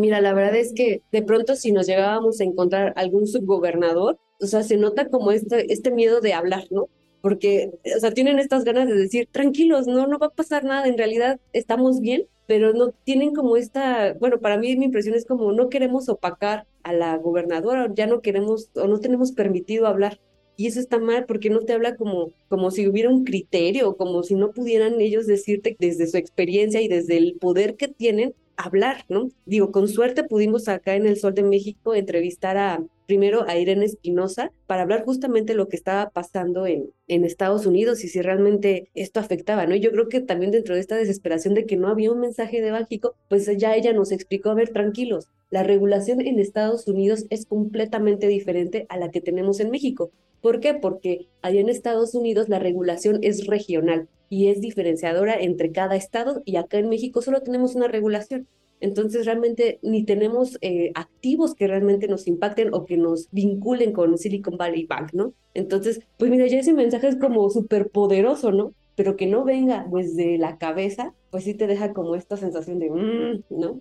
Mira, 0.00 0.22
la 0.22 0.32
verdad 0.32 0.56
es 0.56 0.72
que 0.72 1.02
de 1.12 1.22
pronto 1.22 1.56
si 1.56 1.72
nos 1.72 1.86
llegábamos 1.86 2.40
a 2.40 2.44
encontrar 2.44 2.94
algún 2.96 3.26
subgobernador, 3.26 4.18
o 4.40 4.46
sea, 4.46 4.62
se 4.62 4.78
nota 4.78 5.08
como 5.08 5.30
este, 5.30 5.70
este 5.72 5.90
miedo 5.90 6.22
de 6.22 6.32
hablar, 6.32 6.64
¿no? 6.70 6.88
Porque, 7.20 7.70
o 7.94 8.00
sea, 8.00 8.12
tienen 8.12 8.38
estas 8.38 8.64
ganas 8.64 8.88
de 8.88 8.94
decir, 8.94 9.28
tranquilos, 9.30 9.86
no, 9.86 10.06
no 10.06 10.18
va 10.18 10.28
a 10.28 10.30
pasar 10.30 10.64
nada, 10.64 10.86
en 10.88 10.96
realidad 10.96 11.38
estamos 11.52 12.00
bien, 12.00 12.26
pero 12.46 12.72
no 12.72 12.92
tienen 13.04 13.34
como 13.34 13.58
esta, 13.58 14.14
bueno, 14.14 14.40
para 14.40 14.56
mí 14.56 14.74
mi 14.76 14.86
impresión 14.86 15.14
es 15.14 15.26
como 15.26 15.52
no 15.52 15.68
queremos 15.68 16.08
opacar 16.08 16.66
a 16.82 16.94
la 16.94 17.18
gobernadora, 17.18 17.92
ya 17.94 18.06
no 18.06 18.22
queremos 18.22 18.70
o 18.74 18.86
no 18.86 19.00
tenemos 19.00 19.32
permitido 19.32 19.86
hablar. 19.86 20.18
Y 20.56 20.66
eso 20.66 20.80
está 20.80 20.98
mal 20.98 21.26
porque 21.26 21.50
no 21.50 21.60
te 21.60 21.74
habla 21.74 21.96
como, 21.96 22.32
como 22.48 22.70
si 22.70 22.88
hubiera 22.88 23.10
un 23.10 23.24
criterio, 23.24 23.96
como 23.96 24.22
si 24.22 24.34
no 24.34 24.52
pudieran 24.52 25.00
ellos 25.00 25.26
decirte 25.26 25.76
desde 25.78 26.06
su 26.06 26.16
experiencia 26.16 26.80
y 26.80 26.88
desde 26.88 27.18
el 27.18 27.36
poder 27.40 27.76
que 27.76 27.88
tienen 27.88 28.34
hablar, 28.60 29.04
¿no? 29.08 29.30
Digo, 29.46 29.72
con 29.72 29.88
suerte 29.88 30.24
pudimos 30.24 30.68
acá 30.68 30.94
en 30.94 31.06
el 31.06 31.18
Sol 31.18 31.34
de 31.34 31.42
México 31.42 31.94
entrevistar 31.94 32.56
a 32.56 32.82
primero 33.06 33.44
a 33.48 33.58
Irene 33.58 33.86
Espinosa 33.86 34.52
para 34.68 34.82
hablar 34.82 35.04
justamente 35.04 35.54
lo 35.54 35.66
que 35.66 35.74
estaba 35.74 36.10
pasando 36.10 36.66
en, 36.66 36.90
en 37.08 37.24
Estados 37.24 37.66
Unidos 37.66 38.04
y 38.04 38.08
si 38.08 38.22
realmente 38.22 38.88
esto 38.94 39.18
afectaba, 39.18 39.66
¿no? 39.66 39.74
yo 39.74 39.90
creo 39.90 40.08
que 40.08 40.20
también 40.20 40.52
dentro 40.52 40.76
de 40.76 40.80
esta 40.80 40.94
desesperación 40.94 41.54
de 41.54 41.66
que 41.66 41.76
no 41.76 41.88
había 41.88 42.12
un 42.12 42.20
mensaje 42.20 42.60
de 42.60 42.70
Bálgico, 42.70 43.16
pues 43.28 43.50
ya 43.58 43.74
ella 43.74 43.92
nos 43.92 44.12
explicó, 44.12 44.50
a 44.50 44.54
ver, 44.54 44.68
tranquilos, 44.68 45.26
la 45.50 45.64
regulación 45.64 46.20
en 46.20 46.38
Estados 46.38 46.86
Unidos 46.86 47.26
es 47.30 47.46
completamente 47.46 48.28
diferente 48.28 48.86
a 48.88 48.96
la 48.96 49.10
que 49.10 49.20
tenemos 49.20 49.58
en 49.58 49.70
México. 49.72 50.12
¿Por 50.40 50.60
qué? 50.60 50.74
Porque 50.74 51.26
allá 51.42 51.60
en 51.60 51.68
Estados 51.68 52.14
Unidos 52.14 52.48
la 52.48 52.60
regulación 52.60 53.18
es 53.22 53.48
regional 53.48 54.08
y 54.30 54.48
es 54.48 54.62
diferenciadora 54.62 55.34
entre 55.34 55.72
cada 55.72 55.96
estado 55.96 56.40
y 56.46 56.56
acá 56.56 56.78
en 56.78 56.88
México 56.88 57.20
solo 57.20 57.42
tenemos 57.42 57.74
una 57.74 57.88
regulación. 57.88 58.46
Entonces 58.80 59.26
realmente 59.26 59.78
ni 59.82 60.04
tenemos 60.04 60.56
eh, 60.62 60.92
activos 60.94 61.54
que 61.54 61.66
realmente 61.66 62.08
nos 62.08 62.26
impacten 62.26 62.72
o 62.72 62.86
que 62.86 62.96
nos 62.96 63.28
vinculen 63.30 63.92
con 63.92 64.16
Silicon 64.16 64.56
Valley 64.56 64.86
Bank, 64.86 65.10
¿no? 65.12 65.34
Entonces, 65.52 66.00
pues 66.16 66.30
mira, 66.30 66.46
ya 66.46 66.60
ese 66.60 66.72
mensaje 66.72 67.08
es 67.08 67.16
como 67.16 67.50
súper 67.50 67.90
poderoso, 67.90 68.52
¿no? 68.52 68.72
Pero 68.94 69.16
que 69.16 69.26
no 69.26 69.44
venga 69.44 69.86
desde 69.92 70.38
la 70.38 70.56
cabeza, 70.56 71.12
pues 71.30 71.44
sí 71.44 71.54
te 71.54 71.66
deja 71.66 71.92
como 71.92 72.14
esta 72.14 72.38
sensación 72.38 72.78
de, 72.78 72.90
mm", 72.90 73.44
¿no? 73.50 73.80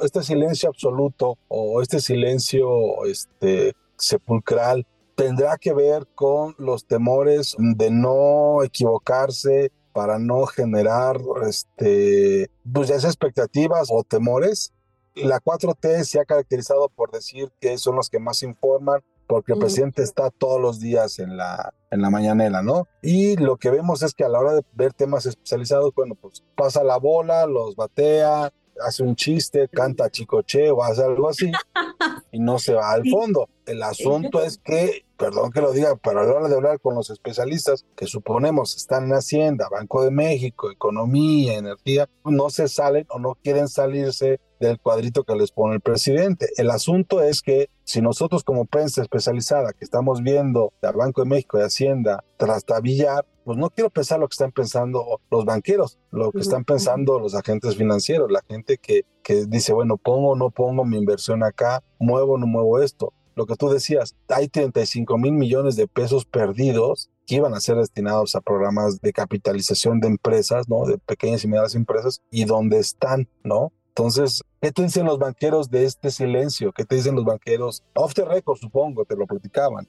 Este 0.00 0.22
silencio 0.22 0.70
absoluto 0.70 1.38
o 1.48 1.80
este 1.80 2.00
silencio 2.00 3.04
este, 3.04 3.74
sepulcral 3.96 4.86
tendrá 5.16 5.56
que 5.58 5.74
ver 5.74 6.06
con 6.14 6.54
los 6.58 6.86
temores 6.86 7.56
de 7.58 7.90
no 7.90 8.62
equivocarse, 8.62 9.72
para 9.96 10.18
no 10.18 10.44
generar 10.44 11.18
este, 11.46 12.50
pues 12.70 12.88
ya 12.88 12.96
expectativas 12.96 13.88
o 13.90 14.04
temores. 14.04 14.74
La 15.14 15.40
4T 15.40 16.04
se 16.04 16.20
ha 16.20 16.26
caracterizado 16.26 16.90
por 16.90 17.10
decir 17.10 17.50
que 17.62 17.78
son 17.78 17.96
los 17.96 18.10
que 18.10 18.18
más 18.18 18.42
informan, 18.42 19.00
porque 19.26 19.54
el 19.54 19.58
presidente 19.58 20.02
está 20.02 20.28
todos 20.28 20.60
los 20.60 20.80
días 20.80 21.18
en 21.18 21.38
la, 21.38 21.72
en 21.90 22.02
la 22.02 22.10
mañanera, 22.10 22.62
¿no? 22.62 22.86
Y 23.00 23.36
lo 23.36 23.56
que 23.56 23.70
vemos 23.70 24.02
es 24.02 24.12
que 24.12 24.24
a 24.24 24.28
la 24.28 24.38
hora 24.38 24.52
de 24.56 24.62
ver 24.74 24.92
temas 24.92 25.24
especializados, 25.24 25.94
bueno, 25.94 26.14
pues 26.14 26.44
pasa 26.54 26.84
la 26.84 26.98
bola, 26.98 27.46
los 27.46 27.74
batea, 27.74 28.52
hace 28.86 29.02
un 29.02 29.16
chiste, 29.16 29.66
canta 29.68 30.10
chicoche 30.10 30.70
o 30.70 30.84
hace 30.84 31.04
algo 31.04 31.30
así 31.30 31.50
y 32.32 32.38
no 32.38 32.58
se 32.58 32.74
va 32.74 32.92
al 32.92 33.08
fondo. 33.08 33.48
El 33.66 33.82
asunto 33.82 34.42
es 34.42 34.58
que, 34.58 35.04
perdón 35.16 35.50
que 35.50 35.60
lo 35.60 35.72
diga, 35.72 35.96
pero 35.96 36.20
a 36.20 36.24
la 36.24 36.32
hora 36.32 36.48
de 36.48 36.54
hablar 36.54 36.80
con 36.80 36.94
los 36.94 37.10
especialistas 37.10 37.84
que 37.96 38.06
suponemos 38.06 38.76
están 38.76 39.06
en 39.06 39.14
Hacienda, 39.14 39.68
Banco 39.68 40.04
de 40.04 40.12
México, 40.12 40.70
Economía, 40.70 41.58
Energía, 41.58 42.08
no 42.24 42.48
se 42.48 42.68
salen 42.68 43.06
o 43.10 43.18
no 43.18 43.36
quieren 43.42 43.66
salirse 43.66 44.40
del 44.60 44.78
cuadrito 44.80 45.24
que 45.24 45.34
les 45.34 45.50
pone 45.50 45.74
el 45.74 45.80
presidente. 45.80 46.48
El 46.56 46.70
asunto 46.70 47.22
es 47.22 47.42
que 47.42 47.68
si 47.84 48.00
nosotros 48.00 48.44
como 48.44 48.66
prensa 48.66 49.02
especializada 49.02 49.72
que 49.72 49.84
estamos 49.84 50.22
viendo 50.22 50.72
al 50.82 50.94
Banco 50.94 51.22
de 51.22 51.28
México 51.28 51.58
y 51.58 51.62
Hacienda 51.62 52.24
trastabillar, 52.36 53.26
pues 53.44 53.58
no 53.58 53.70
quiero 53.70 53.90
pensar 53.90 54.20
lo 54.20 54.28
que 54.28 54.34
están 54.34 54.52
pensando 54.52 55.20
los 55.30 55.44
banqueros, 55.44 55.98
lo 56.10 56.32
que 56.32 56.40
están 56.40 56.64
pensando 56.64 57.18
los 57.18 57.34
agentes 57.34 57.76
financieros, 57.76 58.30
la 58.30 58.42
gente 58.48 58.78
que, 58.78 59.04
que 59.22 59.46
dice, 59.46 59.72
bueno, 59.72 59.96
pongo 59.96 60.30
o 60.30 60.36
no 60.36 60.50
pongo 60.50 60.84
mi 60.84 60.96
inversión 60.98 61.42
acá, 61.42 61.82
muevo 61.98 62.34
o 62.34 62.38
no 62.38 62.46
muevo 62.46 62.80
esto. 62.80 63.12
Lo 63.36 63.44
que 63.44 63.54
tú 63.54 63.68
decías, 63.68 64.16
hay 64.28 64.48
35 64.48 65.18
mil 65.18 65.32
millones 65.32 65.76
de 65.76 65.86
pesos 65.86 66.24
perdidos 66.24 67.10
que 67.26 67.34
iban 67.34 67.52
a 67.52 67.60
ser 67.60 67.76
destinados 67.76 68.34
a 68.34 68.40
programas 68.40 69.02
de 69.02 69.12
capitalización 69.12 70.00
de 70.00 70.08
empresas, 70.08 70.70
¿no? 70.70 70.86
De 70.86 70.96
pequeñas 70.96 71.44
y 71.44 71.48
medianas 71.48 71.74
empresas, 71.74 72.22
y 72.30 72.46
dónde 72.46 72.78
están, 72.78 73.28
¿no? 73.44 73.72
Entonces, 73.88 74.42
¿qué 74.62 74.72
te 74.72 74.82
dicen 74.82 75.04
los 75.04 75.18
banqueros 75.18 75.70
de 75.70 75.84
este 75.84 76.10
silencio? 76.10 76.72
¿Qué 76.72 76.86
te 76.86 76.96
dicen 76.96 77.14
los 77.14 77.26
banqueros? 77.26 77.84
Off 77.94 78.14
the 78.14 78.24
record, 78.24 78.56
supongo, 78.58 79.04
te 79.04 79.16
lo 79.16 79.26
platicaban. 79.26 79.86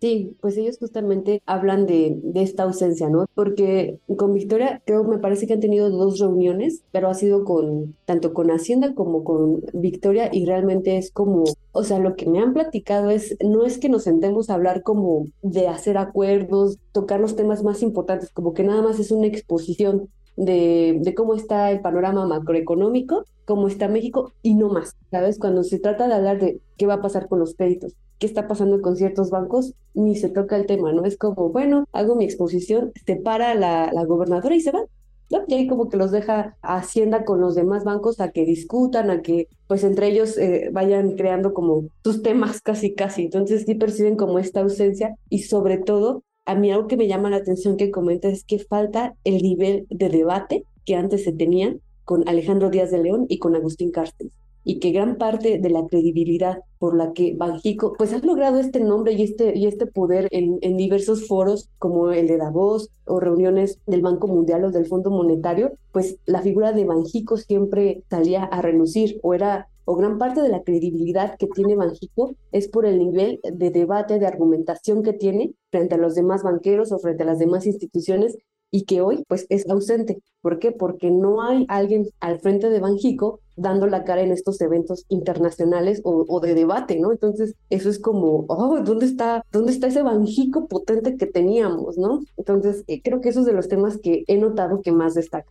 Sí, 0.00 0.36
pues 0.42 0.58
ellos 0.58 0.76
justamente 0.78 1.42
hablan 1.46 1.86
de, 1.86 2.18
de, 2.22 2.42
esta 2.42 2.64
ausencia, 2.64 3.08
¿no? 3.08 3.26
Porque 3.34 3.98
con 4.18 4.34
Victoria, 4.34 4.82
creo, 4.84 5.04
me 5.04 5.18
parece 5.18 5.46
que 5.46 5.54
han 5.54 5.60
tenido 5.60 5.88
dos 5.88 6.18
reuniones, 6.18 6.82
pero 6.92 7.08
ha 7.08 7.14
sido 7.14 7.44
con, 7.44 7.96
tanto 8.04 8.34
con 8.34 8.50
Hacienda 8.50 8.94
como 8.94 9.24
con 9.24 9.62
Victoria 9.72 10.28
y 10.30 10.44
realmente 10.44 10.98
es 10.98 11.10
como, 11.10 11.44
o 11.72 11.82
sea, 11.82 11.98
lo 11.98 12.14
que 12.14 12.26
me 12.26 12.40
han 12.40 12.52
platicado 12.52 13.08
es, 13.08 13.36
no 13.42 13.64
es 13.64 13.78
que 13.78 13.88
nos 13.88 14.02
sentemos 14.04 14.50
a 14.50 14.54
hablar 14.54 14.82
como 14.82 15.28
de 15.40 15.66
hacer 15.68 15.96
acuerdos, 15.96 16.78
tocar 16.92 17.18
los 17.18 17.34
temas 17.34 17.64
más 17.64 17.82
importantes, 17.82 18.30
como 18.30 18.52
que 18.52 18.64
nada 18.64 18.82
más 18.82 18.98
es 18.98 19.10
una 19.10 19.26
exposición 19.26 20.10
de, 20.36 20.98
de, 21.00 21.14
cómo 21.14 21.34
está 21.34 21.70
el 21.70 21.80
panorama 21.80 22.26
macroeconómico, 22.26 23.24
cómo 23.46 23.68
está 23.68 23.88
México 23.88 24.32
y 24.42 24.54
no 24.54 24.68
más, 24.68 24.94
¿sabes? 25.10 25.38
Cuando 25.38 25.62
se 25.62 25.78
trata 25.78 26.06
de 26.06 26.14
hablar 26.14 26.38
de 26.38 26.60
qué 26.76 26.86
va 26.86 26.94
a 26.94 27.02
pasar 27.02 27.28
con 27.28 27.38
los 27.38 27.54
créditos, 27.54 27.94
qué 28.18 28.26
está 28.26 28.48
pasando 28.48 28.80
con 28.80 28.96
ciertos 28.96 29.30
bancos, 29.30 29.74
ni 29.94 30.16
se 30.16 30.28
toca 30.28 30.56
el 30.56 30.66
tema, 30.66 30.92
¿no? 30.92 31.04
Es 31.04 31.16
como, 31.16 31.50
bueno, 31.50 31.86
hago 31.92 32.16
mi 32.16 32.24
exposición, 32.24 32.92
se 33.04 33.16
para 33.16 33.54
la, 33.54 33.90
la 33.92 34.04
gobernadora 34.04 34.54
y 34.54 34.60
se 34.60 34.72
va. 34.72 34.84
¿no? 35.30 35.44
Y 35.48 35.54
ahí 35.54 35.66
como 35.66 35.88
que 35.88 35.96
los 35.96 36.12
deja 36.12 36.56
Hacienda 36.62 37.24
con 37.24 37.40
los 37.40 37.54
demás 37.54 37.84
bancos 37.84 38.20
a 38.20 38.30
que 38.30 38.44
discutan, 38.44 39.10
a 39.10 39.22
que 39.22 39.48
pues 39.66 39.82
entre 39.82 40.08
ellos 40.08 40.38
eh, 40.38 40.70
vayan 40.72 41.16
creando 41.16 41.52
como 41.52 41.88
sus 42.04 42.22
temas 42.22 42.60
casi 42.60 42.94
casi. 42.94 43.24
Entonces 43.24 43.64
sí 43.66 43.74
perciben 43.74 44.16
como 44.16 44.38
esta 44.38 44.60
ausencia 44.60 45.16
y 45.28 45.40
sobre 45.40 45.78
todo 45.78 46.22
a 46.44 46.54
mí 46.54 46.70
algo 46.70 46.86
que 46.86 46.96
me 46.96 47.08
llama 47.08 47.30
la 47.30 47.38
atención 47.38 47.76
que 47.76 47.90
comentas 47.90 48.32
es 48.32 48.44
que 48.44 48.60
falta 48.60 49.14
el 49.24 49.42
nivel 49.42 49.86
de 49.90 50.08
debate 50.08 50.62
que 50.84 50.94
antes 50.94 51.24
se 51.24 51.32
tenía 51.32 51.76
con 52.04 52.28
Alejandro 52.28 52.70
Díaz 52.70 52.92
de 52.92 53.02
León 53.02 53.26
y 53.28 53.40
con 53.40 53.56
Agustín 53.56 53.90
Carstens 53.90 54.32
y 54.68 54.80
que 54.80 54.90
gran 54.90 55.16
parte 55.16 55.58
de 55.60 55.70
la 55.70 55.86
credibilidad 55.86 56.58
por 56.80 56.96
la 56.96 57.12
que 57.12 57.34
Banjico 57.36 57.94
pues 57.96 58.12
ha 58.12 58.18
logrado 58.18 58.58
este 58.58 58.80
nombre 58.80 59.12
y 59.12 59.22
este, 59.22 59.56
y 59.56 59.66
este 59.66 59.86
poder 59.86 60.26
en, 60.32 60.58
en 60.60 60.76
diversos 60.76 61.28
foros 61.28 61.70
como 61.78 62.10
el 62.10 62.26
de 62.26 62.36
Davos 62.36 62.90
o 63.04 63.20
reuniones 63.20 63.78
del 63.86 64.02
Banco 64.02 64.26
Mundial 64.26 64.64
o 64.64 64.72
del 64.72 64.86
Fondo 64.86 65.10
Monetario, 65.10 65.72
pues 65.92 66.18
la 66.26 66.42
figura 66.42 66.72
de 66.72 66.84
Banjico 66.84 67.36
siempre 67.36 68.02
salía 68.10 68.42
a 68.42 68.60
relucir 68.60 69.20
o 69.22 69.34
era 69.34 69.68
o 69.84 69.94
gran 69.94 70.18
parte 70.18 70.42
de 70.42 70.48
la 70.48 70.64
credibilidad 70.64 71.36
que 71.38 71.46
tiene 71.46 71.76
Banjico 71.76 72.34
es 72.50 72.66
por 72.66 72.86
el 72.86 72.98
nivel 72.98 73.38
de 73.44 73.70
debate, 73.70 74.18
de 74.18 74.26
argumentación 74.26 75.04
que 75.04 75.12
tiene 75.12 75.54
frente 75.70 75.94
a 75.94 75.98
los 75.98 76.16
demás 76.16 76.42
banqueros 76.42 76.90
o 76.90 76.98
frente 76.98 77.22
a 77.22 77.26
las 77.26 77.38
demás 77.38 77.66
instituciones 77.66 78.36
y 78.76 78.84
que 78.84 79.00
hoy 79.00 79.24
pues 79.26 79.46
es 79.48 79.66
ausente. 79.70 80.18
¿Por 80.42 80.58
qué? 80.58 80.70
Porque 80.70 81.10
no 81.10 81.40
hay 81.40 81.64
alguien 81.68 82.04
al 82.20 82.40
frente 82.40 82.68
de 82.68 82.78
Banjico 82.78 83.40
dando 83.56 83.86
la 83.86 84.04
cara 84.04 84.20
en 84.20 84.32
estos 84.32 84.60
eventos 84.60 85.06
internacionales 85.08 86.02
o, 86.04 86.40
de 86.40 86.52
debate, 86.52 87.00
¿no? 87.00 87.10
Entonces, 87.10 87.54
eso 87.70 87.88
es 87.88 87.98
como, 87.98 88.44
oh, 88.48 88.78
¿dónde 88.80 89.06
está, 89.06 89.42
dónde 89.50 89.72
está 89.72 89.86
ese 89.86 90.02
Banjico 90.02 90.68
potente 90.68 91.16
que 91.16 91.24
teníamos, 91.24 91.96
¿no? 91.96 92.20
Entonces, 92.36 92.84
eh, 92.86 93.00
creo 93.02 93.22
que 93.22 93.30
eso 93.30 93.40
es 93.40 93.46
de 93.46 93.54
los 93.54 93.68
temas 93.68 93.96
que 93.96 94.24
he 94.26 94.36
notado 94.36 94.82
que 94.82 94.92
más 94.92 95.14
destaca. 95.14 95.50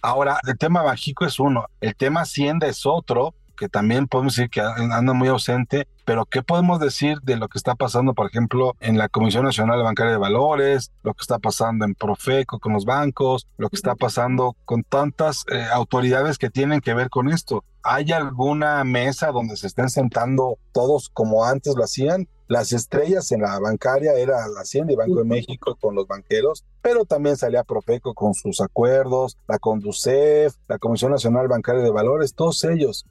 Ahora, 0.00 0.38
el 0.48 0.56
tema 0.56 0.82
Banjico 0.82 1.26
es 1.26 1.38
uno, 1.38 1.66
el 1.82 1.94
tema 1.96 2.22
Hacienda 2.22 2.66
es 2.66 2.86
otro, 2.86 3.34
que 3.58 3.68
también 3.68 4.06
podemos 4.06 4.36
decir 4.36 4.50
que 4.50 4.60
anda 4.60 5.12
muy 5.12 5.28
ausente, 5.28 5.86
pero 6.04 6.24
¿qué 6.24 6.42
podemos 6.42 6.80
decir 6.80 7.18
de 7.22 7.36
lo 7.36 7.48
que 7.48 7.58
está 7.58 7.74
pasando, 7.74 8.14
por 8.14 8.26
ejemplo, 8.26 8.76
en 8.80 8.96
la 8.96 9.08
Comisión 9.08 9.44
Nacional 9.44 9.82
Bancaria 9.82 10.12
de 10.12 10.18
Valores, 10.18 10.92
lo 11.02 11.12
que 11.12 11.22
está 11.22 11.38
pasando 11.38 11.84
en 11.84 11.94
Profeco 11.94 12.60
con 12.60 12.72
los 12.72 12.84
bancos, 12.84 13.46
lo 13.58 13.68
que 13.68 13.76
está 13.76 13.94
pasando 13.94 14.56
con 14.64 14.84
tantas 14.84 15.44
eh, 15.50 15.66
autoridades 15.72 16.38
que 16.38 16.50
tienen 16.50 16.80
que 16.80 16.94
ver 16.94 17.10
con 17.10 17.28
esto? 17.28 17.64
¿Hay 17.82 18.12
alguna 18.12 18.84
mesa 18.84 19.32
donde 19.32 19.56
se 19.56 19.66
estén 19.66 19.90
sentando 19.90 20.58
todos 20.72 21.10
como 21.12 21.44
antes 21.44 21.74
lo 21.74 21.84
hacían? 21.84 22.28
Las 22.46 22.72
estrellas 22.72 23.30
en 23.32 23.42
la 23.42 23.58
bancaria 23.58 24.14
era 24.14 24.48
la 24.48 24.60
Hacienda 24.60 24.92
y 24.92 24.96
Banco 24.96 25.16
de 25.16 25.24
México 25.24 25.76
con 25.78 25.94
los 25.94 26.06
banqueros, 26.06 26.64
pero 26.80 27.04
también 27.04 27.36
salía 27.36 27.64
Profeco 27.64 28.14
con 28.14 28.32
sus 28.32 28.62
acuerdos, 28.62 29.36
la 29.46 29.58
Conducef, 29.58 30.54
la 30.66 30.78
Comisión 30.78 31.10
Nacional 31.10 31.48
Bancaria 31.48 31.82
de 31.82 31.90
Valores, 31.90 32.34
todos 32.34 32.64
ellos 32.64 33.04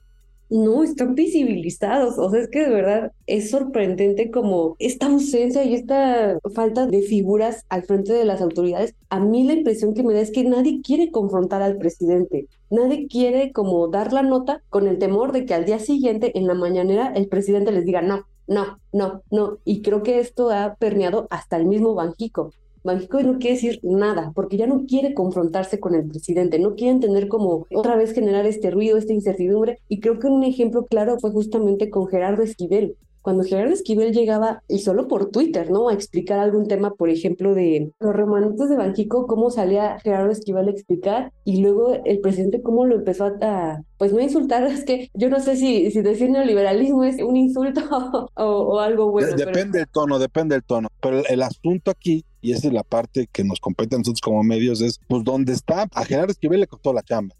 no 0.50 0.82
están 0.82 1.14
visibilizados. 1.14 2.18
O 2.18 2.30
sea, 2.30 2.40
es 2.40 2.48
que 2.48 2.64
de 2.64 2.70
verdad 2.70 3.12
es 3.26 3.50
sorprendente 3.50 4.30
como 4.30 4.76
esta 4.78 5.06
ausencia 5.06 5.64
y 5.64 5.74
esta 5.74 6.38
falta 6.54 6.86
de 6.86 7.02
figuras 7.02 7.64
al 7.68 7.84
frente 7.84 8.12
de 8.12 8.24
las 8.24 8.40
autoridades. 8.40 8.94
A 9.10 9.20
mí 9.20 9.44
la 9.44 9.54
impresión 9.54 9.94
que 9.94 10.02
me 10.02 10.14
da 10.14 10.20
es 10.20 10.30
que 10.30 10.44
nadie 10.44 10.80
quiere 10.82 11.10
confrontar 11.10 11.62
al 11.62 11.78
presidente. 11.78 12.48
Nadie 12.70 13.08
quiere 13.08 13.52
como 13.52 13.88
dar 13.88 14.12
la 14.12 14.22
nota 14.22 14.62
con 14.68 14.86
el 14.86 14.98
temor 14.98 15.32
de 15.32 15.46
que 15.46 15.54
al 15.54 15.64
día 15.64 15.78
siguiente, 15.78 16.36
en 16.38 16.46
la 16.46 16.54
mañanera, 16.54 17.12
el 17.14 17.28
presidente 17.28 17.72
les 17.72 17.84
diga 17.84 18.02
no, 18.02 18.26
no, 18.46 18.78
no, 18.92 19.22
no. 19.30 19.58
Y 19.64 19.82
creo 19.82 20.02
que 20.02 20.20
esto 20.20 20.50
ha 20.50 20.74
permeado 20.76 21.28
hasta 21.30 21.56
el 21.56 21.66
mismo 21.66 21.94
Banjico. 21.94 22.52
Banjico 22.88 23.22
no 23.22 23.38
quiere 23.38 23.54
decir 23.54 23.80
nada, 23.82 24.32
porque 24.34 24.56
ya 24.56 24.66
no 24.66 24.84
quiere 24.86 25.14
confrontarse 25.14 25.78
con 25.78 25.94
el 25.94 26.08
presidente, 26.08 26.58
no 26.58 26.74
quieren 26.74 27.00
tener 27.00 27.28
como 27.28 27.66
otra 27.72 27.96
vez 27.96 28.12
generar 28.12 28.46
este 28.46 28.70
ruido, 28.70 28.98
esta 28.98 29.12
incertidumbre. 29.12 29.78
Y 29.88 30.00
creo 30.00 30.18
que 30.18 30.26
un 30.26 30.42
ejemplo 30.42 30.86
claro 30.86 31.18
fue 31.20 31.30
justamente 31.30 31.90
con 31.90 32.08
Gerardo 32.08 32.42
Esquivel 32.42 32.96
cuando 33.28 33.44
Gerardo 33.44 33.74
Esquivel 33.74 34.14
llegaba, 34.14 34.62
y 34.68 34.78
solo 34.78 35.06
por 35.06 35.30
Twitter, 35.30 35.70
¿no? 35.70 35.90
A 35.90 35.92
explicar 35.92 36.38
algún 36.38 36.66
tema, 36.66 36.94
por 36.94 37.10
ejemplo, 37.10 37.54
de 37.54 37.92
los 38.00 38.16
remanitos 38.16 38.70
de 38.70 38.76
Banjico, 38.76 39.26
cómo 39.26 39.50
salía 39.50 39.98
Gerardo 39.98 40.30
Esquivel 40.30 40.68
a 40.68 40.70
explicar, 40.70 41.32
y 41.44 41.60
luego 41.60 41.92
el 42.06 42.20
presidente 42.20 42.62
cómo 42.62 42.86
lo 42.86 42.94
empezó 42.94 43.26
a, 43.42 43.82
pues 43.98 44.14
no 44.14 44.20
insultar, 44.20 44.62
es 44.66 44.84
que 44.84 45.10
yo 45.12 45.28
no 45.28 45.40
sé 45.40 45.56
si, 45.56 45.90
si 45.90 46.00
decir 46.00 46.30
neoliberalismo 46.30 47.04
es 47.04 47.20
un 47.22 47.36
insulto 47.36 47.82
o, 48.34 48.80
algo 48.80 49.10
bueno. 49.10 49.36
Depende 49.36 49.80
del 49.80 49.88
tono, 49.88 50.18
depende 50.18 50.54
del 50.54 50.64
tono, 50.64 50.88
pero 51.00 51.22
el 51.28 51.42
asunto 51.42 51.90
aquí 51.90 52.24
y 52.40 52.52
esa 52.52 52.68
es 52.68 52.72
la 52.72 52.82
parte 52.82 53.28
que 53.32 53.44
nos 53.44 53.60
compete 53.60 53.94
a 53.94 53.98
nosotros 53.98 54.20
como 54.20 54.42
medios, 54.42 54.80
es 54.80 55.00
pues 55.08 55.24
donde 55.24 55.52
está, 55.52 55.88
a 55.92 56.04
Gerardo 56.04 56.32
Esquivel 56.32 56.60
le 56.60 56.66
costó 56.66 56.92
la 56.92 57.02
chamba. 57.02 57.34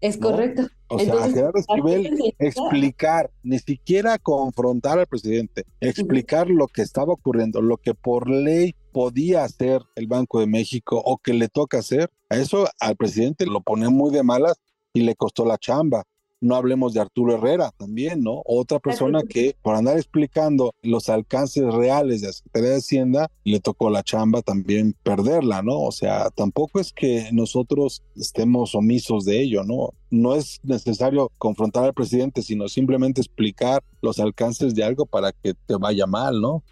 Es 0.00 0.18
correcto. 0.18 0.68
O 0.88 0.98
sea, 0.98 1.14
a 1.14 1.30
Gerardo 1.30 1.58
Esquivel 1.58 2.34
explicar, 2.38 3.30
ni 3.42 3.58
siquiera 3.58 4.18
confrontar 4.18 4.98
al 4.98 5.06
presidente, 5.06 5.64
explicar 5.80 6.50
lo 6.50 6.66
que 6.66 6.82
estaba 6.82 7.14
ocurriendo, 7.14 7.62
lo 7.62 7.78
que 7.78 7.94
por 7.94 8.28
ley 8.28 8.74
podía 8.92 9.44
hacer 9.44 9.82
el 9.96 10.06
Banco 10.06 10.40
de 10.40 10.46
México 10.46 11.00
o 11.04 11.18
que 11.18 11.32
le 11.32 11.48
toca 11.48 11.78
hacer, 11.78 12.10
a 12.28 12.36
eso 12.36 12.68
al 12.80 12.96
presidente 12.96 13.46
lo 13.46 13.60
pone 13.62 13.88
muy 13.88 14.10
de 14.10 14.22
malas 14.22 14.60
y 14.92 15.00
le 15.00 15.16
costó 15.16 15.44
la 15.44 15.58
chamba. 15.58 16.04
No 16.44 16.56
hablemos 16.56 16.92
de 16.92 17.00
Arturo 17.00 17.36
Herrera 17.36 17.72
también, 17.78 18.22
¿no? 18.22 18.42
Otra 18.44 18.78
persona 18.78 19.22
que 19.22 19.56
por 19.62 19.76
andar 19.76 19.96
explicando 19.96 20.72
los 20.82 21.08
alcances 21.08 21.64
reales 21.72 22.20
de 22.20 22.26
la 22.26 22.32
Secretaría 22.34 22.68
de 22.68 22.76
Hacienda, 22.76 23.30
le 23.44 23.60
tocó 23.60 23.88
la 23.88 24.02
chamba 24.02 24.42
también 24.42 24.94
perderla, 25.02 25.62
¿no? 25.62 25.80
O 25.80 25.90
sea, 25.90 26.28
tampoco 26.28 26.80
es 26.80 26.92
que 26.92 27.30
nosotros 27.32 28.02
estemos 28.14 28.74
omisos 28.74 29.24
de 29.24 29.40
ello, 29.40 29.64
¿no? 29.64 29.94
No 30.10 30.34
es 30.34 30.60
necesario 30.62 31.32
confrontar 31.38 31.84
al 31.84 31.94
presidente, 31.94 32.42
sino 32.42 32.68
simplemente 32.68 33.22
explicar 33.22 33.82
los 34.02 34.18
alcances 34.18 34.74
de 34.74 34.84
algo 34.84 35.06
para 35.06 35.32
que 35.32 35.54
te 35.54 35.76
vaya 35.76 36.06
mal, 36.06 36.42
¿no? 36.42 36.62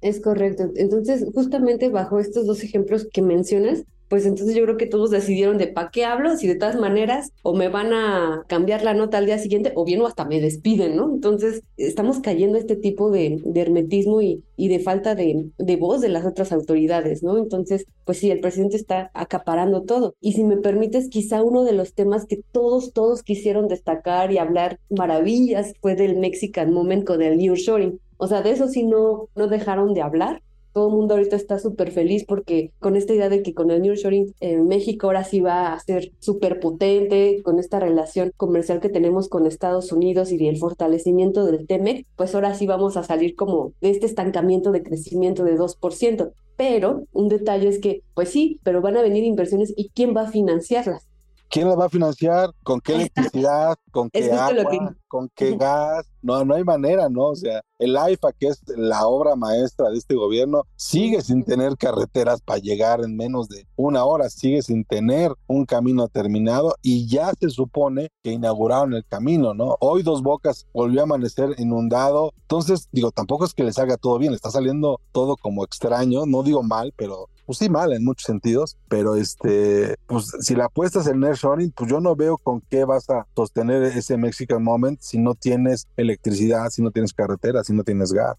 Es 0.00 0.20
correcto. 0.20 0.72
Entonces, 0.74 1.24
justamente 1.32 1.88
bajo 1.88 2.18
estos 2.18 2.46
dos 2.46 2.64
ejemplos 2.64 3.06
que 3.12 3.22
mencionas, 3.22 3.84
pues 4.08 4.26
entonces 4.26 4.54
yo 4.54 4.62
creo 4.64 4.76
que 4.76 4.86
todos 4.86 5.10
decidieron 5.10 5.58
de 5.58 5.68
para 5.68 5.90
qué 5.90 6.04
hablo, 6.04 6.36
si 6.36 6.46
de 6.46 6.56
todas 6.56 6.76
maneras 6.76 7.32
o 7.42 7.54
me 7.54 7.68
van 7.68 7.92
a 7.92 8.44
cambiar 8.48 8.82
la 8.82 8.94
nota 8.94 9.18
al 9.18 9.26
día 9.26 9.38
siguiente 9.38 9.72
o 9.74 9.84
bien 9.84 10.00
o 10.00 10.06
hasta 10.06 10.24
me 10.24 10.40
despiden, 10.40 10.96
¿no? 10.96 11.12
Entonces 11.12 11.62
estamos 11.76 12.20
cayendo 12.20 12.58
este 12.58 12.76
tipo 12.76 13.10
de, 13.10 13.40
hermetismo 13.54 14.20
y, 14.20 14.42
de 14.56 14.78
falta 14.78 15.14
de, 15.14 15.50
de, 15.58 15.76
voz 15.76 16.00
de 16.00 16.08
las 16.08 16.24
otras 16.24 16.52
autoridades, 16.52 17.22
¿no? 17.22 17.38
Entonces, 17.38 17.86
pues 18.04 18.18
sí, 18.18 18.30
el 18.30 18.40
presidente 18.40 18.76
está 18.76 19.10
acaparando 19.14 19.82
todo. 19.82 20.14
Y 20.20 20.32
si 20.32 20.44
me 20.44 20.56
permites, 20.56 21.08
quizá 21.08 21.42
uno 21.42 21.64
de 21.64 21.72
los 21.72 21.94
temas 21.94 22.26
que 22.26 22.42
todos, 22.52 22.92
todos 22.92 23.22
quisieron 23.22 23.68
destacar 23.68 24.32
y 24.32 24.38
hablar 24.38 24.78
maravillas 24.90 25.74
fue 25.80 25.94
del 25.94 26.16
Mexican 26.16 26.72
Moment 26.72 27.04
con 27.04 27.22
el 27.22 27.38
New 27.38 27.54
Shoring. 27.56 28.00
O 28.16 28.26
sea, 28.28 28.42
de 28.42 28.50
eso 28.50 28.68
sí 28.68 28.84
no, 28.84 29.28
no 29.34 29.48
dejaron 29.48 29.94
de 29.94 30.02
hablar 30.02 30.42
todo 30.74 30.88
el 30.88 30.94
mundo 30.94 31.14
ahorita 31.14 31.36
está 31.36 31.58
súper 31.60 31.92
feliz 31.92 32.24
porque 32.26 32.72
con 32.80 32.96
esta 32.96 33.14
idea 33.14 33.28
de 33.28 33.42
que 33.42 33.54
con 33.54 33.70
el 33.70 33.80
Nearshoring 33.80 34.34
en 34.40 34.66
México 34.66 35.06
ahora 35.06 35.22
sí 35.22 35.40
va 35.40 35.72
a 35.72 35.78
ser 35.78 36.10
súper 36.18 36.58
potente, 36.58 37.40
con 37.44 37.60
esta 37.60 37.78
relación 37.78 38.32
comercial 38.36 38.80
que 38.80 38.88
tenemos 38.88 39.28
con 39.28 39.46
Estados 39.46 39.92
Unidos 39.92 40.32
y 40.32 40.48
el 40.48 40.58
fortalecimiento 40.58 41.46
del 41.46 41.66
TEMEC, 41.68 42.06
pues 42.16 42.34
ahora 42.34 42.54
sí 42.54 42.66
vamos 42.66 42.96
a 42.96 43.04
salir 43.04 43.36
como 43.36 43.72
de 43.80 43.90
este 43.90 44.06
estancamiento 44.06 44.72
de 44.72 44.82
crecimiento 44.82 45.44
de 45.44 45.56
2%. 45.56 46.32
Pero 46.56 47.04
un 47.12 47.28
detalle 47.28 47.68
es 47.68 47.78
que, 47.78 48.02
pues 48.14 48.30
sí, 48.30 48.60
pero 48.64 48.82
van 48.82 48.96
a 48.96 49.02
venir 49.02 49.24
inversiones 49.24 49.72
y 49.76 49.90
¿quién 49.94 50.14
va 50.16 50.22
a 50.22 50.30
financiarlas? 50.30 51.06
¿Quién 51.48 51.68
las 51.68 51.78
va 51.78 51.86
a 51.86 51.88
financiar? 51.88 52.50
¿Con 52.62 52.80
qué 52.80 52.94
electricidad? 52.94 53.76
¿Con 53.90 54.10
qué 54.10 54.32
agua? 54.32 54.94
¿Con 55.08 55.30
qué 55.34 55.56
gas? 55.56 56.06
No, 56.22 56.44
no 56.44 56.54
hay 56.54 56.64
manera, 56.64 57.08
¿no? 57.08 57.28
O 57.28 57.36
sea, 57.36 57.62
el 57.78 57.96
AIFA, 57.96 58.32
que 58.32 58.48
es 58.48 58.62
la 58.76 59.06
obra 59.06 59.36
maestra 59.36 59.90
de 59.90 59.98
este 59.98 60.14
gobierno, 60.14 60.64
sigue 60.74 61.22
sin 61.22 61.44
tener 61.44 61.76
carreteras 61.76 62.40
para 62.40 62.58
llegar 62.58 63.04
en 63.04 63.16
menos 63.16 63.48
de 63.48 63.66
una 63.76 64.04
hora, 64.04 64.28
sigue 64.28 64.62
sin 64.62 64.84
tener 64.84 65.32
un 65.46 65.66
camino 65.66 66.08
terminado 66.08 66.74
y 66.82 67.06
ya 67.06 67.32
se 67.38 67.50
supone 67.50 68.08
que 68.22 68.32
inauguraron 68.32 68.94
el 68.94 69.04
camino, 69.04 69.54
¿no? 69.54 69.76
Hoy 69.80 70.02
Dos 70.02 70.22
Bocas 70.22 70.66
volvió 70.72 71.00
a 71.00 71.04
amanecer 71.04 71.54
inundado, 71.58 72.32
entonces 72.42 72.88
digo, 72.90 73.12
tampoco 73.12 73.44
es 73.44 73.54
que 73.54 73.64
les 73.64 73.78
haga 73.78 73.96
todo 73.96 74.18
bien, 74.18 74.34
está 74.34 74.50
saliendo 74.50 75.00
todo 75.12 75.36
como 75.36 75.64
extraño, 75.64 76.26
no 76.26 76.42
digo 76.42 76.62
mal, 76.62 76.92
pero 76.96 77.28
pues 77.46 77.58
sí 77.58 77.68
mal 77.68 77.92
en 77.92 78.04
muchos 78.04 78.26
sentidos, 78.26 78.76
pero 78.88 79.16
este, 79.16 79.96
pues 80.06 80.32
si 80.40 80.54
la 80.54 80.66
apuestas 80.66 81.06
en 81.06 81.20
nearshoring, 81.20 81.72
pues 81.72 81.90
yo 81.90 82.00
no 82.00 82.16
veo 82.16 82.38
con 82.38 82.60
qué 82.62 82.84
vas 82.84 83.08
a 83.10 83.26
sostener 83.36 83.82
ese 83.84 84.16
Mexican 84.16 84.62
Moment 84.62 85.00
si 85.00 85.18
no 85.18 85.34
tienes 85.34 85.88
electricidad, 85.96 86.70
si 86.70 86.82
no 86.82 86.90
tienes 86.90 87.12
carretera, 87.12 87.64
si 87.64 87.72
no 87.72 87.84
tienes 87.84 88.12
gas 88.12 88.36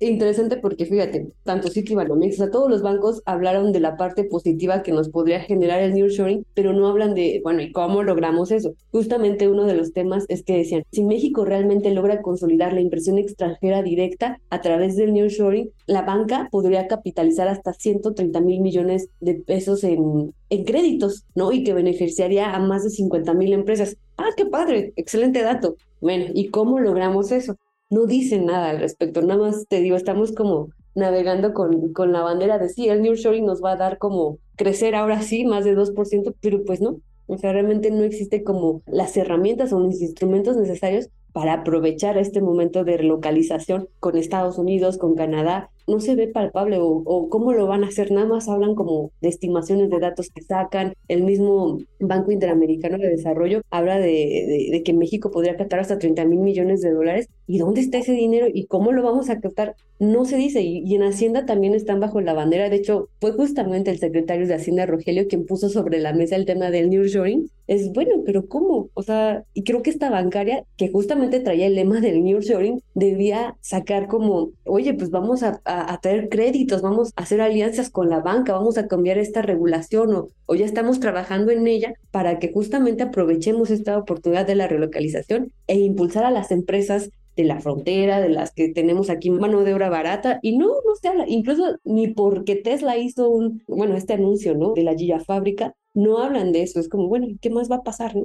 interesante 0.00 0.56
porque 0.56 0.86
fíjate, 0.86 1.32
tanto 1.44 1.68
Citibanamex, 1.68 2.34
o 2.34 2.36
sea, 2.38 2.50
todos 2.50 2.70
los 2.70 2.82
bancos 2.82 3.22
hablaron 3.26 3.72
de 3.72 3.80
la 3.80 3.96
parte 3.96 4.24
positiva 4.24 4.82
que 4.82 4.92
nos 4.92 5.08
podría 5.08 5.40
generar 5.40 5.80
el 5.82 5.94
nearshoring, 5.94 6.46
pero 6.54 6.72
no 6.72 6.88
hablan 6.88 7.14
de, 7.14 7.40
bueno, 7.42 7.62
¿y 7.62 7.72
cómo 7.72 8.02
logramos 8.02 8.50
eso? 8.50 8.74
Justamente 8.90 9.48
uno 9.48 9.64
de 9.64 9.74
los 9.74 9.92
temas 9.92 10.24
es 10.28 10.42
que 10.42 10.56
decían, 10.56 10.84
si 10.92 11.04
México 11.04 11.44
realmente 11.44 11.90
logra 11.90 12.22
consolidar 12.22 12.72
la 12.72 12.80
inversión 12.80 13.18
extranjera 13.18 13.82
directa 13.82 14.40
a 14.50 14.60
través 14.60 14.96
del 14.96 15.12
nearshoring, 15.12 15.70
la 15.86 16.02
banca 16.02 16.48
podría 16.50 16.86
capitalizar 16.86 17.48
hasta 17.48 17.72
130 17.72 18.40
mil 18.40 18.60
millones 18.60 19.08
de 19.20 19.34
pesos 19.34 19.84
en, 19.84 20.34
en 20.50 20.64
créditos, 20.64 21.24
¿no? 21.34 21.52
Y 21.52 21.64
que 21.64 21.74
beneficiaría 21.74 22.54
a 22.54 22.58
más 22.58 22.84
de 22.84 22.90
50 22.90 23.34
mil 23.34 23.52
empresas. 23.52 23.96
Ah, 24.16 24.30
qué 24.36 24.46
padre, 24.46 24.92
excelente 24.96 25.42
dato. 25.42 25.76
Bueno, 26.00 26.26
¿y 26.34 26.48
cómo 26.48 26.78
logramos 26.78 27.32
eso? 27.32 27.56
No 27.90 28.06
dicen 28.06 28.46
nada 28.46 28.70
al 28.70 28.80
respecto, 28.80 29.22
nada 29.22 29.40
más 29.40 29.66
te 29.68 29.80
digo, 29.80 29.96
estamos 29.96 30.32
como 30.32 30.68
navegando 30.94 31.54
con, 31.54 31.92
con 31.92 32.12
la 32.12 32.22
bandera 32.22 32.58
de 32.58 32.68
sí, 32.68 32.88
el 32.88 33.02
New 33.02 33.14
Shoring 33.14 33.46
nos 33.46 33.62
va 33.62 33.72
a 33.72 33.76
dar 33.76 33.98
como 33.98 34.38
crecer 34.56 34.94
ahora 34.94 35.22
sí, 35.22 35.44
más 35.44 35.64
de 35.64 35.76
2%, 35.76 36.34
pero 36.40 36.64
pues 36.64 36.80
no, 36.80 37.00
o 37.26 37.38
sea, 37.38 37.52
realmente 37.52 37.90
no 37.90 38.04
existe 38.04 38.42
como 38.42 38.82
las 38.86 39.16
herramientas 39.16 39.72
o 39.72 39.80
los 39.80 40.00
instrumentos 40.00 40.56
necesarios 40.56 41.08
para 41.32 41.52
aprovechar 41.52 42.18
este 42.18 42.40
momento 42.40 42.84
de 42.84 42.96
relocalización 42.96 43.88
con 44.00 44.16
Estados 44.16 44.58
Unidos, 44.58 44.98
con 44.98 45.14
Canadá, 45.14 45.70
no 45.88 46.00
se 46.00 46.14
ve 46.14 46.28
palpable 46.28 46.78
o, 46.80 47.28
cómo 47.28 47.52
lo 47.52 47.66
van 47.66 47.84
a 47.84 47.88
hacer, 47.88 48.12
nada 48.12 48.26
más 48.26 48.48
hablan 48.48 48.74
como 48.74 49.10
de 49.20 49.28
estimaciones 49.28 49.90
de 49.90 49.98
datos 49.98 50.30
que 50.30 50.42
sacan, 50.42 50.94
el 51.08 51.22
mismo 51.22 51.78
Banco 51.98 52.30
Interamericano 52.30 52.98
de 52.98 53.08
Desarrollo 53.08 53.62
habla 53.70 53.98
de, 53.98 54.82
que 54.84 54.92
México 54.92 55.30
podría 55.30 55.56
captar 55.56 55.80
hasta 55.80 55.98
30 55.98 56.24
mil 56.26 56.40
millones 56.40 56.80
de 56.80 56.92
dólares, 56.92 57.28
¿y 57.46 57.58
dónde 57.58 57.80
está 57.80 57.98
ese 57.98 58.12
dinero 58.12 58.46
y 58.52 58.66
cómo 58.66 58.92
lo 58.92 59.02
vamos 59.02 59.30
a 59.30 59.40
captar? 59.40 59.74
No 59.98 60.24
se 60.24 60.36
dice, 60.36 60.62
y, 60.62 60.94
en 60.94 61.02
Hacienda 61.02 61.46
también 61.46 61.74
están 61.74 62.00
bajo 62.00 62.20
la 62.20 62.34
bandera, 62.34 62.70
de 62.70 62.76
hecho 62.76 63.08
fue 63.20 63.32
justamente 63.32 63.90
el 63.90 63.98
secretario 63.98 64.46
de 64.46 64.54
Hacienda 64.54 64.86
Rogelio 64.86 65.26
quien 65.28 65.46
puso 65.46 65.68
sobre 65.68 65.98
la 65.98 66.12
mesa 66.12 66.36
el 66.36 66.44
tema 66.44 66.70
del 66.70 66.90
New 66.90 67.04
Shoring, 67.04 67.50
es 67.66 67.92
bueno, 67.92 68.22
pero 68.24 68.48
¿cómo? 68.48 68.88
O 68.94 69.02
sea, 69.02 69.44
y 69.52 69.62
creo 69.62 69.82
que 69.82 69.90
esta 69.90 70.10
bancaria 70.10 70.64
que 70.76 70.90
justamente 70.90 71.40
traía 71.40 71.66
el 71.66 71.74
lema 71.74 72.00
del 72.00 72.24
New 72.24 72.40
Shoring 72.40 72.82
debía 72.94 73.56
sacar 73.60 74.08
como, 74.08 74.50
oye, 74.64 74.94
pues 74.94 75.10
vamos 75.10 75.42
a, 75.42 75.60
traer 76.00 76.28
créditos, 76.28 76.82
vamos 76.82 77.12
a 77.16 77.22
hacer 77.22 77.40
alianzas 77.40 77.90
con 77.90 78.08
la 78.08 78.20
banca, 78.20 78.52
vamos 78.52 78.78
a 78.78 78.88
cambiar 78.88 79.18
esta 79.18 79.42
regulación 79.42 80.14
o, 80.14 80.28
o 80.46 80.54
ya 80.54 80.64
estamos 80.64 81.00
trabajando 81.00 81.50
en 81.50 81.66
ella 81.66 81.94
para 82.10 82.38
que 82.38 82.52
justamente 82.52 83.02
aprovechemos 83.02 83.70
esta 83.70 83.98
oportunidad 83.98 84.46
de 84.46 84.54
la 84.54 84.68
relocalización 84.68 85.52
e 85.66 85.78
impulsar 85.78 86.24
a 86.24 86.30
las 86.30 86.50
empresas 86.50 87.10
de 87.38 87.44
la 87.44 87.60
frontera, 87.60 88.20
de 88.20 88.30
las 88.30 88.52
que 88.52 88.68
tenemos 88.70 89.10
aquí 89.10 89.30
mano 89.30 89.62
de 89.62 89.72
obra 89.72 89.88
barata, 89.88 90.40
y 90.42 90.58
no, 90.58 90.66
no 90.66 90.96
se 91.00 91.08
habla, 91.08 91.24
incluso 91.28 91.78
ni 91.84 92.08
porque 92.08 92.56
Tesla 92.56 92.98
hizo 92.98 93.28
un, 93.28 93.62
bueno, 93.68 93.96
este 93.96 94.14
anuncio, 94.14 94.56
¿no? 94.56 94.72
De 94.74 94.82
la 94.82 94.96
fábrica, 95.24 95.74
no 95.94 96.18
hablan 96.18 96.50
de 96.50 96.62
eso, 96.62 96.80
es 96.80 96.88
como, 96.88 97.06
bueno, 97.06 97.28
¿qué 97.40 97.48
más 97.48 97.70
va 97.70 97.76
a 97.76 97.82
pasar? 97.82 98.16
No? 98.16 98.24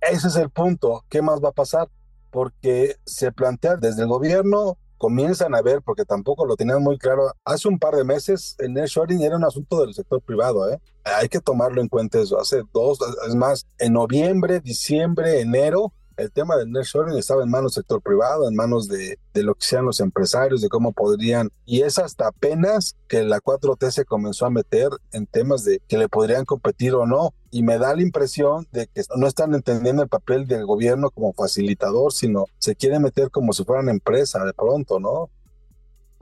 Ese 0.00 0.28
es 0.28 0.36
el 0.36 0.50
punto, 0.50 1.04
¿qué 1.08 1.22
más 1.22 1.42
va 1.42 1.48
a 1.48 1.52
pasar? 1.52 1.88
Porque 2.30 2.94
se 3.04 3.32
plantea 3.32 3.76
desde 3.76 4.02
el 4.02 4.08
gobierno 4.08 4.78
comienzan 4.98 5.54
a 5.54 5.62
ver, 5.62 5.82
porque 5.82 6.04
tampoco 6.04 6.46
lo 6.46 6.56
tenían 6.56 6.82
muy 6.82 6.98
claro, 6.98 7.32
hace 7.44 7.68
un 7.68 7.78
par 7.78 7.94
de 7.94 8.04
meses 8.04 8.56
el 8.58 8.72
nearshoring 8.72 9.22
era 9.22 9.36
un 9.36 9.44
asunto 9.44 9.80
del 9.80 9.94
sector 9.94 10.22
privado, 10.22 10.70
¿eh? 10.70 10.80
Hay 11.04 11.28
que 11.28 11.40
tomarlo 11.40 11.80
en 11.80 11.88
cuenta 11.88 12.20
eso. 12.20 12.38
Hace 12.38 12.62
dos, 12.72 12.98
es 13.28 13.34
más, 13.34 13.66
en 13.78 13.92
noviembre, 13.92 14.60
diciembre, 14.60 15.40
enero, 15.40 15.92
el 16.16 16.32
tema 16.32 16.56
del 16.56 16.70
nearshoring 16.70 17.16
estaba 17.16 17.42
en 17.42 17.50
manos 17.50 17.74
del 17.74 17.82
sector 17.82 18.02
privado, 18.02 18.48
en 18.48 18.54
manos 18.54 18.88
de, 18.88 19.18
lo 19.34 19.54
que 19.54 19.66
sean 19.66 19.84
los 19.84 20.00
empresarios, 20.00 20.62
de 20.62 20.68
cómo 20.68 20.92
podrían, 20.92 21.50
y 21.64 21.82
es 21.82 21.98
hasta 21.98 22.28
apenas 22.28 22.96
que 23.06 23.22
la 23.22 23.40
4T 23.40 23.90
se 23.90 24.04
comenzó 24.04 24.46
a 24.46 24.50
meter 24.50 24.88
en 25.12 25.26
temas 25.26 25.64
de 25.64 25.80
que 25.86 25.98
le 25.98 26.08
podrían 26.08 26.44
competir 26.44 26.94
o 26.94 27.06
no, 27.06 27.34
y 27.50 27.62
me 27.62 27.78
da 27.78 27.94
la 27.94 28.02
impresión 28.02 28.66
de 28.72 28.86
que 28.86 29.02
no 29.16 29.26
están 29.26 29.54
entendiendo 29.54 30.02
el 30.02 30.08
papel 30.08 30.46
del 30.46 30.66
gobierno 30.66 31.10
como 31.10 31.32
facilitador, 31.32 32.12
sino 32.12 32.46
se 32.58 32.76
quiere 32.76 32.98
meter 32.98 33.30
como 33.30 33.52
si 33.52 33.64
fueran 33.64 33.88
empresa 33.88 34.44
de 34.44 34.54
pronto, 34.54 34.98
¿no? 34.98 35.30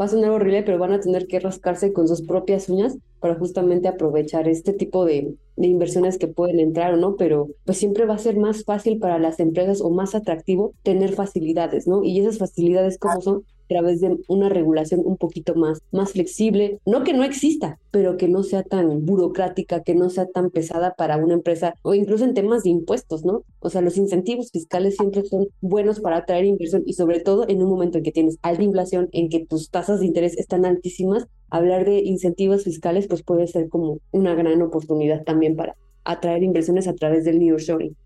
Va 0.01 0.07
a 0.07 0.09
sonar 0.09 0.31
horrible, 0.31 0.63
pero 0.63 0.79
van 0.79 0.93
a 0.93 1.01
tener 1.01 1.27
que 1.27 1.41
rascarse 1.41 1.93
con 1.93 2.09
sus 2.09 2.23
propias 2.23 2.69
uñas 2.69 2.97
para 3.21 3.37
justamente 3.37 3.89
aprovechar 3.89 4.49
este 4.49 4.73
tipo 4.73 5.05
de, 5.05 5.35
de, 5.57 5.67
inversiones 5.67 6.19
que 6.19 6.29
pueden 6.29 6.61
entrar 6.61 6.95
o 6.95 6.97
no, 6.97 7.17
pero 7.17 7.49
pues 7.65 7.79
siempre 7.79 8.07
va 8.07 8.15
a 8.15 8.19
ser 8.19 8.37
más 8.37 8.65
fácil 8.65 8.99
para 8.99 9.19
las 9.19 9.41
empresas 9.41 9.81
o 9.81 9.91
más 9.91 10.15
atractivo 10.15 10.75
tener 10.83 11.13
facilidades, 11.15 11.87
¿no? 11.87 12.03
Y 12.05 12.21
esas 12.21 12.39
facilidades, 12.39 12.99
¿cómo 12.99 13.21
son? 13.21 13.45
Través 13.69 14.01
de 14.01 14.17
una 14.29 14.49
regulación 14.49 15.03
un 15.05 15.17
poquito 15.17 15.55
más, 15.55 15.81
más 15.93 16.13
flexible, 16.13 16.81
no 16.87 17.05
que 17.05 17.13
no 17.13 17.25
exista, 17.25 17.79
pero 17.91 18.17
que 18.17 18.29
no 18.29 18.43
sea 18.43 18.63
tan 18.63 19.05
burocrática, 19.05 19.83
que 19.83 19.95
no 19.95 20.11
sea 20.11 20.27
tan 20.27 20.51
pesada 20.51 20.95
para 20.95 21.17
una 21.17 21.35
empresa 21.35 21.75
o 21.83 21.95
incluso 21.95 22.25
en 22.25 22.35
temas 22.35 22.63
de 22.63 22.71
impuestos, 22.71 23.25
¿no? 23.25 23.45
O 23.61 23.71
sea, 23.71 23.81
los 23.81 23.97
incentivos 23.97 24.51
fiscales 24.51 24.97
siempre 24.97 25.25
son 25.25 25.49
buenos 25.61 26.01
para 26.01 26.19
atraer 26.19 26.45
inversión 26.45 26.83
y 26.87 26.95
sobre 26.95 27.21
todo 27.21 27.49
en 27.49 27.63
un 27.63 27.69
momento 27.71 27.99
en 27.99 28.05
que 28.05 28.13
tienes 28.13 28.39
alta 28.43 28.63
inflación, 28.63 29.09
en 29.13 29.29
que 29.29 29.45
tus 29.45 29.71
tasas 29.71 30.01
de 30.01 30.07
interés 30.07 30.37
están 30.37 30.65
altísimas, 30.65 31.27
hablar 31.51 31.85
de 31.85 32.01
incentivos 32.01 32.65
fiscales 32.65 33.07
pues 33.09 33.23
puede 33.23 33.47
ser 33.47 33.69
como 33.69 33.99
una 34.11 34.35
gran 34.35 34.61
oportunidad 34.63 35.23
también 35.25 35.57
para 35.57 35.77
atraer 36.05 36.43
inversiones 36.43 36.87
a 36.89 36.95
través 36.95 37.25
del 37.25 37.39
nearshoring. 37.39 37.97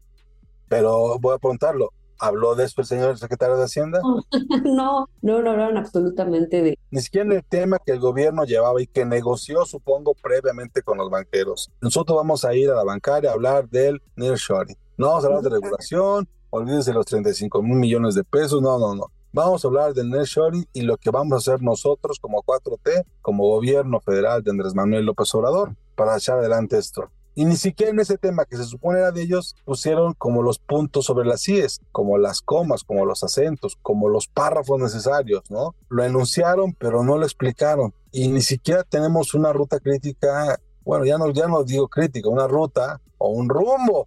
Pero 0.68 1.18
voy 1.18 1.34
a 1.34 1.38
preguntarlo, 1.38 1.92
¿Habló 2.18 2.54
de 2.54 2.64
esto 2.64 2.80
el 2.80 2.86
señor 2.86 3.18
secretario 3.18 3.56
de 3.56 3.64
Hacienda? 3.64 4.00
No, 4.64 5.08
no, 5.22 5.42
no 5.42 5.50
hablaron 5.50 5.76
absolutamente 5.76 6.62
de... 6.62 6.78
Ni 6.90 7.00
siquiera 7.00 7.32
el 7.34 7.44
tema 7.44 7.78
que 7.84 7.92
el 7.92 8.00
gobierno 8.00 8.44
llevaba 8.44 8.80
y 8.82 8.86
que 8.86 9.04
negoció, 9.04 9.64
supongo, 9.64 10.14
previamente 10.14 10.82
con 10.82 10.98
los 10.98 11.10
banqueros. 11.10 11.70
Nosotros 11.80 12.16
vamos 12.16 12.44
a 12.44 12.54
ir 12.54 12.70
a 12.70 12.74
la 12.74 12.84
bancaria 12.84 13.30
a 13.30 13.34
hablar 13.34 13.68
del 13.68 14.02
nearshoring. 14.16 14.76
No 14.96 15.08
vamos 15.08 15.24
a 15.24 15.26
hablar 15.28 15.42
de 15.42 15.50
regulación, 15.50 16.28
olvídense 16.50 16.92
los 16.92 17.06
35 17.06 17.62
mil 17.62 17.76
millones 17.76 18.14
de 18.14 18.24
pesos, 18.24 18.60
no, 18.60 18.78
no, 18.78 18.94
no. 18.94 19.12
Vamos 19.32 19.64
a 19.64 19.68
hablar 19.68 19.94
del 19.94 20.10
nearshoring 20.10 20.66
y 20.72 20.82
lo 20.82 20.96
que 20.96 21.10
vamos 21.10 21.34
a 21.34 21.36
hacer 21.36 21.62
nosotros 21.62 22.18
como 22.18 22.42
4T, 22.42 23.04
como 23.20 23.48
gobierno 23.48 24.00
federal 24.00 24.42
de 24.42 24.50
Andrés 24.50 24.74
Manuel 24.74 25.04
López 25.04 25.34
Obrador, 25.34 25.76
para 25.94 26.16
echar 26.16 26.38
adelante 26.38 26.78
esto. 26.78 27.10
Y 27.38 27.44
ni 27.44 27.54
siquiera 27.54 27.92
en 27.92 28.00
ese 28.00 28.18
tema 28.18 28.46
que 28.46 28.56
se 28.56 28.64
supone 28.64 28.98
era 28.98 29.12
de 29.12 29.22
ellos 29.22 29.54
pusieron 29.64 30.12
como 30.14 30.42
los 30.42 30.58
puntos 30.58 31.04
sobre 31.04 31.24
las 31.24 31.48
IES, 31.48 31.82
como 31.92 32.18
las 32.18 32.40
comas, 32.42 32.82
como 32.82 33.06
los 33.06 33.22
acentos, 33.22 33.78
como 33.80 34.08
los 34.08 34.26
párrafos 34.26 34.80
necesarios, 34.80 35.48
¿no? 35.48 35.76
Lo 35.88 36.02
enunciaron, 36.02 36.74
pero 36.74 37.04
no 37.04 37.16
lo 37.16 37.22
explicaron. 37.24 37.94
Y 38.10 38.26
ni 38.26 38.40
siquiera 38.40 38.82
tenemos 38.82 39.34
una 39.34 39.52
ruta 39.52 39.78
crítica, 39.78 40.58
bueno, 40.84 41.04
ya 41.04 41.16
no, 41.16 41.30
ya 41.30 41.46
no 41.46 41.62
digo 41.62 41.86
crítica, 41.86 42.28
una 42.28 42.48
ruta 42.48 43.00
o 43.18 43.28
un 43.28 43.48
rumbo. 43.48 44.06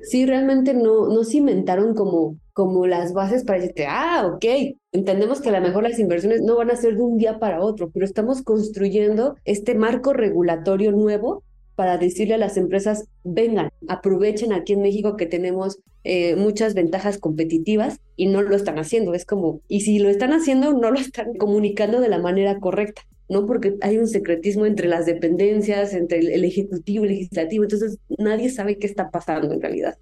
Sí, 0.00 0.26
realmente 0.26 0.74
no, 0.74 1.08
no 1.08 1.24
se 1.24 1.38
inventaron 1.38 1.94
como, 1.94 2.36
como 2.52 2.86
las 2.86 3.14
bases 3.14 3.44
para 3.44 3.60
decirte, 3.60 3.86
ah, 3.86 4.30
ok, 4.30 4.44
entendemos 4.92 5.40
que 5.40 5.48
a 5.48 5.52
lo 5.52 5.62
mejor 5.62 5.84
las 5.84 5.98
inversiones 5.98 6.42
no 6.42 6.54
van 6.54 6.70
a 6.70 6.76
ser 6.76 6.96
de 6.96 7.02
un 7.02 7.16
día 7.16 7.38
para 7.38 7.62
otro, 7.62 7.90
pero 7.90 8.04
estamos 8.04 8.42
construyendo 8.42 9.36
este 9.46 9.74
marco 9.74 10.12
regulatorio 10.12 10.92
nuevo 10.92 11.44
para 11.78 11.96
decirle 11.96 12.34
a 12.34 12.38
las 12.38 12.56
empresas, 12.56 13.04
vengan, 13.22 13.70
aprovechen 13.86 14.52
aquí 14.52 14.72
en 14.72 14.82
México 14.82 15.16
que 15.16 15.26
tenemos 15.26 15.78
eh, 16.02 16.34
muchas 16.34 16.74
ventajas 16.74 17.18
competitivas 17.18 18.00
y 18.16 18.26
no 18.26 18.42
lo 18.42 18.56
están 18.56 18.80
haciendo. 18.80 19.14
Es 19.14 19.24
como, 19.24 19.60
y 19.68 19.82
si 19.82 20.00
lo 20.00 20.08
están 20.08 20.32
haciendo, 20.32 20.72
no 20.72 20.90
lo 20.90 20.98
están 20.98 21.34
comunicando 21.34 22.00
de 22.00 22.08
la 22.08 22.18
manera 22.18 22.58
correcta. 22.58 23.02
¿no? 23.28 23.46
Porque 23.46 23.76
hay 23.80 23.96
un 23.96 24.08
secretismo 24.08 24.66
entre 24.66 24.88
las 24.88 25.06
dependencias, 25.06 25.92
entre 25.92 26.18
el, 26.18 26.44
ejecutivo 26.44 27.04
y 27.04 27.08
el 27.08 27.14
legislativo, 27.14 27.62
entonces 27.62 27.98
nadie 28.18 28.50
sabe 28.50 28.76
qué 28.78 28.88
está 28.88 29.12
pasando 29.12 29.54
en 29.54 29.62
realidad. 29.62 29.96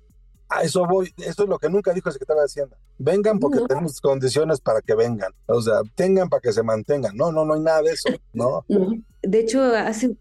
A 0.49 0.63
eso 0.63 0.87
voy, 0.87 1.13
esto 1.27 1.43
es 1.43 1.49
lo 1.51 1.59
que 1.59 1.69
nunca 1.69 1.93
dijo 1.93 2.09
el 2.09 2.15
secretario 2.15 2.41
de 2.41 2.47
Hacienda. 2.47 2.79
Vengan 2.97 3.39
porque 3.39 3.61
tenemos 3.69 4.01
condiciones 4.01 4.61
para 4.61 4.81
que 4.81 4.95
vengan, 4.95 5.33
o 5.45 5.61
sea, 5.61 5.83
tengan 5.95 6.31
para 6.31 6.41
que 6.41 6.55
se 6.55 6.63
mantengan. 6.63 7.15
No, 7.15 7.33
no, 7.33 7.45
no 7.45 7.53
hay 7.53 7.61
nada 7.61 7.83
de 7.83 7.91
eso, 7.91 8.09
¿no? 8.33 8.65
no. 8.69 8.95
De 9.27 9.41
hecho, 9.41 9.61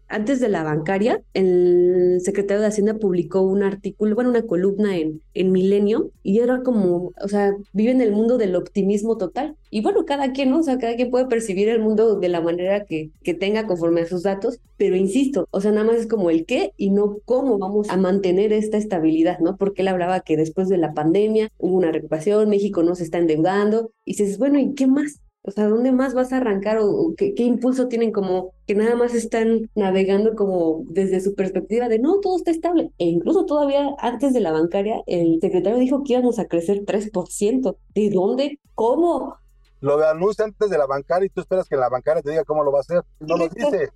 antes 0.08 0.40
de 0.40 0.48
la 0.48 0.64
bancaria, 0.64 1.22
el 1.32 2.18
secretario 2.22 2.60
de 2.60 2.66
Hacienda 2.66 2.94
publicó 2.94 3.42
un 3.42 3.62
artículo, 3.62 4.16
bueno, 4.16 4.30
una 4.30 4.42
columna 4.42 4.96
en, 4.96 5.22
en 5.32 5.52
Milenio, 5.52 6.10
y 6.24 6.40
era 6.40 6.62
como, 6.64 7.12
o 7.22 7.28
sea, 7.28 7.54
vive 7.72 7.92
en 7.92 8.00
el 8.00 8.10
mundo 8.10 8.36
del 8.36 8.56
optimismo 8.56 9.16
total. 9.16 9.54
Y 9.70 9.80
bueno, 9.80 10.04
cada 10.06 10.32
quien, 10.32 10.50
¿no? 10.50 10.58
O 10.58 10.62
sea, 10.64 10.78
cada 10.78 10.96
quien 10.96 11.12
puede 11.12 11.26
percibir 11.26 11.68
el 11.68 11.78
mundo 11.78 12.18
de 12.18 12.28
la 12.28 12.40
manera 12.40 12.84
que, 12.84 13.10
que 13.22 13.34
tenga 13.34 13.68
conforme 13.68 14.00
a 14.00 14.06
sus 14.06 14.24
datos, 14.24 14.58
pero 14.76 14.96
insisto, 14.96 15.46
o 15.52 15.60
sea, 15.60 15.70
nada 15.70 15.86
más 15.86 15.96
es 15.96 16.08
como 16.08 16.28
el 16.30 16.44
qué 16.44 16.72
y 16.76 16.90
no 16.90 17.18
cómo 17.24 17.58
vamos 17.58 17.88
a 17.90 17.96
mantener 17.96 18.52
esta 18.52 18.76
estabilidad, 18.76 19.38
¿no? 19.38 19.56
Porque 19.56 19.82
él 19.82 19.88
hablaba 19.88 20.20
que 20.20 20.36
después 20.36 20.68
de 20.68 20.78
la 20.78 20.94
pandemia 20.94 21.52
hubo 21.58 21.76
una 21.76 21.92
recuperación, 21.92 22.48
México 22.48 22.82
no 22.82 22.96
se 22.96 23.04
está 23.04 23.18
endeudando, 23.18 23.92
y 24.04 24.12
dices, 24.12 24.38
bueno, 24.38 24.58
¿y 24.58 24.74
qué 24.74 24.88
más? 24.88 25.20
O 25.46 25.52
sea, 25.52 25.68
¿dónde 25.68 25.92
más 25.92 26.12
vas 26.12 26.32
a 26.32 26.38
arrancar 26.38 26.78
o, 26.80 27.14
qué, 27.16 27.32
impulso 27.38 27.86
tienen 27.86 28.10
como 28.10 28.52
que 28.66 28.74
nada 28.74 28.96
más 28.96 29.14
están 29.14 29.70
navegando 29.76 30.34
como 30.34 30.82
desde 30.88 31.20
su 31.20 31.36
perspectiva 31.36 31.88
de 31.88 32.00
no, 32.00 32.18
todo 32.18 32.36
está 32.36 32.50
estable? 32.50 32.90
E 32.98 33.04
incluso 33.04 33.46
todavía 33.46 33.94
antes 33.98 34.32
de 34.32 34.40
la 34.40 34.50
bancaria, 34.50 35.02
el 35.06 35.38
secretario 35.40 35.78
dijo 35.78 36.02
que 36.02 36.14
íbamos 36.14 36.40
a 36.40 36.46
crecer 36.46 36.84
3%. 36.84 37.76
¿De 37.94 38.10
dónde? 38.10 38.58
¿Cómo? 38.74 39.36
Lo 39.80 40.04
anuncia 40.04 40.44
antes 40.44 40.68
de 40.68 40.78
la 40.78 40.86
bancaria 40.86 41.26
y 41.26 41.30
tú 41.30 41.40
esperas 41.42 41.68
que 41.68 41.76
la 41.76 41.88
bancaria 41.88 42.22
te 42.22 42.30
diga 42.30 42.44
cómo 42.44 42.64
lo 42.64 42.72
va 42.72 42.78
a 42.78 42.80
hacer. 42.80 43.02
No 43.20 43.36
lo 43.36 43.48
dice 43.48 43.90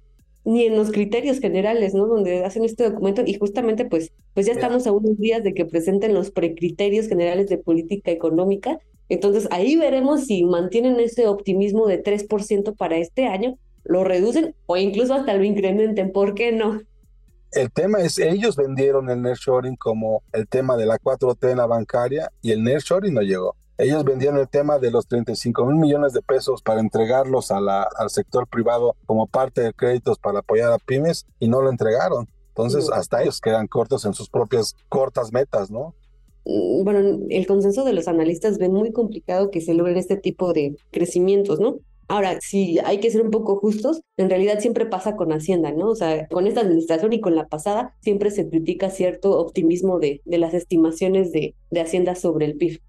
ni 0.44 0.64
en 0.64 0.76
los 0.76 0.90
criterios 0.90 1.38
generales, 1.38 1.94
¿no? 1.94 2.06
Donde 2.06 2.44
hacen 2.44 2.64
este 2.64 2.84
documento 2.84 3.22
y 3.24 3.34
justamente 3.34 3.84
pues, 3.84 4.12
pues 4.34 4.46
ya 4.46 4.52
estamos 4.52 4.86
a 4.86 4.92
unos 4.92 5.18
días 5.18 5.42
de 5.42 5.52
que 5.52 5.66
presenten 5.66 6.14
los 6.14 6.30
precriterios 6.30 7.08
generales 7.08 7.48
de 7.48 7.58
política 7.58 8.10
económica 8.10 8.78
entonces 9.10 9.48
ahí 9.50 9.76
veremos 9.76 10.24
si 10.24 10.44
mantienen 10.44 10.98
ese 11.00 11.26
optimismo 11.26 11.86
de 11.86 12.02
3% 12.02 12.76
para 12.76 12.96
este 12.96 13.26
año, 13.26 13.58
lo 13.84 14.04
reducen 14.04 14.54
o 14.66 14.76
incluso 14.76 15.14
hasta 15.14 15.34
lo 15.34 15.44
incrementen. 15.44 16.12
¿Por 16.12 16.34
qué 16.34 16.52
no? 16.52 16.80
El 17.52 17.72
tema 17.72 17.98
es, 18.00 18.18
ellos 18.18 18.54
vendieron 18.54 19.10
el 19.10 19.20
nearshoring 19.20 19.74
como 19.74 20.22
el 20.32 20.46
tema 20.46 20.76
de 20.76 20.86
la 20.86 20.98
4T 20.98 21.50
en 21.50 21.58
la 21.58 21.66
bancaria 21.66 22.30
y 22.40 22.52
el 22.52 22.62
nearshoring 22.62 23.12
no 23.12 23.22
llegó. 23.22 23.56
Ellos 23.76 24.04
vendieron 24.04 24.38
el 24.38 24.48
tema 24.48 24.78
de 24.78 24.90
los 24.90 25.08
35 25.08 25.66
mil 25.66 25.76
millones 25.76 26.12
de 26.12 26.22
pesos 26.22 26.62
para 26.62 26.80
entregarlos 26.80 27.50
a 27.50 27.60
la, 27.60 27.88
al 27.96 28.10
sector 28.10 28.46
privado 28.46 28.94
como 29.06 29.26
parte 29.26 29.62
de 29.62 29.72
créditos 29.72 30.18
para 30.18 30.40
apoyar 30.40 30.70
a 30.72 30.78
pymes 30.78 31.26
y 31.40 31.48
no 31.48 31.60
lo 31.62 31.70
entregaron. 31.70 32.28
Entonces, 32.48 32.90
hasta 32.92 33.22
ellos 33.22 33.40
quedan 33.40 33.66
cortos 33.66 34.04
en 34.04 34.12
sus 34.12 34.28
propias 34.28 34.76
cortas 34.88 35.32
metas, 35.32 35.70
¿no? 35.70 35.94
Bueno, 36.44 37.20
el 37.28 37.46
consenso 37.46 37.84
de 37.84 37.92
los 37.92 38.08
analistas 38.08 38.58
ven 38.58 38.72
muy 38.72 38.92
complicado 38.92 39.50
que 39.50 39.60
se 39.60 39.74
logren 39.74 39.96
este 39.96 40.16
tipo 40.16 40.52
de 40.52 40.76
crecimientos, 40.90 41.60
¿no? 41.60 41.78
Ahora, 42.08 42.38
si 42.40 42.78
hay 42.80 42.98
que 42.98 43.10
ser 43.10 43.22
un 43.22 43.30
poco 43.30 43.56
justos, 43.56 44.02
en 44.16 44.30
realidad 44.30 44.58
siempre 44.58 44.84
pasa 44.84 45.14
con 45.14 45.32
Hacienda, 45.32 45.70
¿no? 45.70 45.90
O 45.90 45.94
sea, 45.94 46.26
con 46.26 46.48
esta 46.48 46.62
administración 46.62 47.12
y 47.12 47.20
con 47.20 47.36
la 47.36 47.46
pasada, 47.46 47.94
siempre 48.00 48.32
se 48.32 48.48
critica 48.48 48.90
cierto 48.90 49.38
optimismo 49.38 50.00
de, 50.00 50.20
de 50.24 50.38
las 50.38 50.52
estimaciones 50.52 51.30
de, 51.30 51.54
de 51.70 51.80
Hacienda 51.80 52.16
sobre 52.16 52.46
el 52.46 52.56
PIB. 52.56 52.80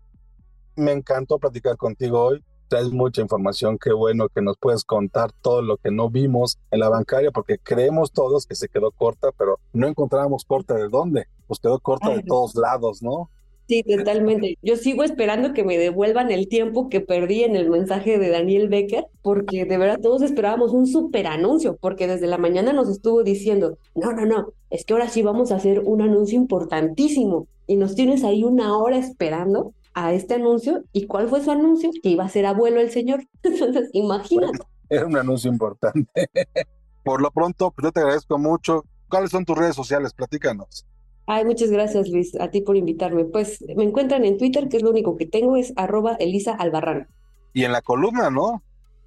Me 0.76 0.92
encantó 0.92 1.38
platicar 1.38 1.78
contigo 1.78 2.24
hoy 2.24 2.44
traes 2.72 2.90
mucha 2.90 3.22
información, 3.22 3.78
qué 3.78 3.92
bueno 3.92 4.30
que 4.30 4.42
nos 4.42 4.58
puedes 4.58 4.86
contar 4.86 5.34
todo 5.42 5.62
lo 5.62 5.76
que 5.76 5.92
no 5.92 6.10
vimos 6.10 6.58
en 6.72 6.80
la 6.80 6.88
bancaria, 6.88 7.30
porque 7.30 7.58
creemos 7.60 8.14
todos 8.14 8.46
que 8.46 8.56
se 8.56 8.70
quedó 8.70 8.92
corta, 8.92 9.28
pero 9.38 9.60
no 9.74 9.88
encontrábamos 9.88 10.46
corta 10.46 10.76
de 10.76 10.88
dónde, 10.88 11.26
pues 11.48 11.60
quedó 11.60 11.80
corta 11.80 12.12
de 12.12 12.24
todos 12.24 12.56
lados, 12.56 13.04
¿no? 13.04 13.30
Sí, 13.68 13.84
totalmente. 13.84 14.58
Yo 14.62 14.76
sigo 14.76 15.04
esperando 15.04 15.54
que 15.54 15.64
me 15.64 15.78
devuelvan 15.78 16.32
el 16.32 16.50
tiempo 16.50 16.90
que 16.90 17.00
perdí 17.00 17.44
en 17.44 17.56
el 17.56 17.70
mensaje 17.70 18.18
de 18.20 18.30
Daniel 18.30 18.68
Becker, 18.68 19.06
porque 19.22 19.66
de 19.66 19.78
verdad 19.78 20.00
todos 20.02 20.22
esperábamos 20.22 20.72
un 20.72 20.88
super 20.88 21.28
anuncio, 21.28 21.78
porque 21.80 22.08
desde 22.08 22.28
la 22.28 22.38
mañana 22.38 22.74
nos 22.74 22.90
estuvo 22.90 23.24
diciendo, 23.24 23.78
no, 23.96 24.12
no, 24.12 24.26
no, 24.26 24.54
es 24.70 24.84
que 24.84 24.94
ahora 24.94 25.08
sí 25.08 25.22
vamos 25.22 25.52
a 25.52 25.56
hacer 25.56 25.80
un 25.86 26.02
anuncio 26.02 26.38
importantísimo 26.38 27.48
y 27.68 27.78
nos 27.78 27.96
tienes 27.96 28.24
ahí 28.24 28.44
una 28.44 28.78
hora 28.78 28.98
esperando 28.98 29.74
a 29.94 30.14
este 30.14 30.36
anuncio. 30.36 30.84
¿Y 30.92 31.08
cuál 31.08 31.30
fue 31.30 31.42
su 31.42 31.52
anuncio? 31.52 31.92
Que 32.02 32.10
iba 32.10 32.26
a 32.26 32.30
ser 32.30 32.46
abuelo 32.46 32.82
el 32.82 32.92
señor. 32.92 33.26
Entonces, 33.44 33.90
imagínate. 33.94 34.60
era 34.90 35.06
un 35.06 35.18
anuncio 35.18 35.52
importante. 35.52 36.10
Por 37.04 37.22
lo 37.22 37.32
pronto, 37.32 37.72
pues 37.72 37.86
yo 37.86 37.92
te 37.92 38.02
agradezco 38.02 38.38
mucho. 38.38 38.86
¿Cuáles 39.10 39.32
son 39.32 39.46
tus 39.46 39.58
redes 39.58 39.76
sociales? 39.76 40.14
Platícanos. 40.14 40.86
Ay, 41.34 41.46
muchas 41.46 41.72
gracias, 41.72 42.10
Luis, 42.10 42.36
a 42.42 42.52
ti 42.52 42.60
por 42.60 42.76
invitarme. 42.76 43.24
Pues 43.24 43.64
me 43.78 43.86
encuentran 43.86 44.26
en 44.26 44.38
Twitter, 44.38 44.68
que 44.68 44.76
es 44.76 44.84
lo 44.84 44.90
único 44.90 45.16
que 45.16 45.26
tengo, 45.26 45.56
es 45.56 45.72
arroba 45.78 46.18
Elisa 46.20 46.52
Albarrán. 46.52 47.08
Y 47.54 47.64
en 47.64 47.72
la 47.72 47.82
columna, 47.82 48.30
¿no? 48.30 48.62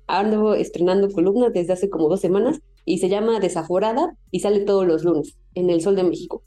Ando 0.06 0.54
estrenando 0.54 1.10
columna 1.10 1.50
desde 1.50 1.74
hace 1.74 1.90
como 1.90 2.08
dos 2.08 2.22
semanas 2.22 2.62
y 2.86 2.96
se 2.96 3.10
llama 3.10 3.40
Desaforada 3.40 4.16
y 4.30 4.40
sale 4.40 4.60
todos 4.60 4.86
los 4.86 5.04
lunes 5.04 5.36
en 5.54 5.68
El 5.68 5.82
Sol 5.82 5.96
de 5.96 6.04
México. 6.04 6.42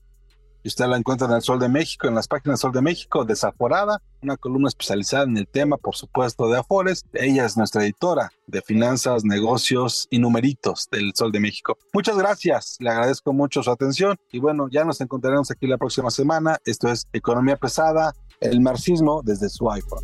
Y 0.63 0.67
usted 0.67 0.85
la 0.87 0.97
encuentra 0.97 1.27
en 1.27 1.33
el 1.33 1.41
Sol 1.41 1.59
de 1.59 1.69
México, 1.69 2.07
en 2.07 2.15
las 2.15 2.27
páginas 2.27 2.59
Sol 2.59 2.71
de 2.71 2.81
México, 2.81 3.25
Desaforada, 3.25 4.01
una 4.21 4.37
columna 4.37 4.67
especializada 4.67 5.23
en 5.23 5.37
el 5.37 5.47
tema, 5.47 5.77
por 5.77 5.95
supuesto, 5.95 6.49
de 6.49 6.59
Afores. 6.59 7.05
Ella 7.13 7.45
es 7.45 7.57
nuestra 7.57 7.83
editora 7.83 8.31
de 8.47 8.61
finanzas, 8.61 9.23
negocios 9.23 10.07
y 10.09 10.19
numeritos 10.19 10.87
del 10.91 11.13
Sol 11.15 11.31
de 11.31 11.39
México. 11.39 11.77
Muchas 11.93 12.17
gracias, 12.17 12.77
le 12.79 12.89
agradezco 12.89 13.33
mucho 13.33 13.63
su 13.63 13.71
atención 13.71 14.17
y 14.31 14.39
bueno, 14.39 14.67
ya 14.69 14.83
nos 14.83 15.01
encontraremos 15.01 15.51
aquí 15.51 15.67
la 15.67 15.77
próxima 15.77 16.11
semana. 16.11 16.57
Esto 16.65 16.89
es 16.89 17.07
Economía 17.13 17.57
Pesada, 17.57 18.13
el 18.39 18.61
marxismo 18.61 19.21
desde 19.23 19.49
su 19.49 19.69
iPhone. 19.71 20.03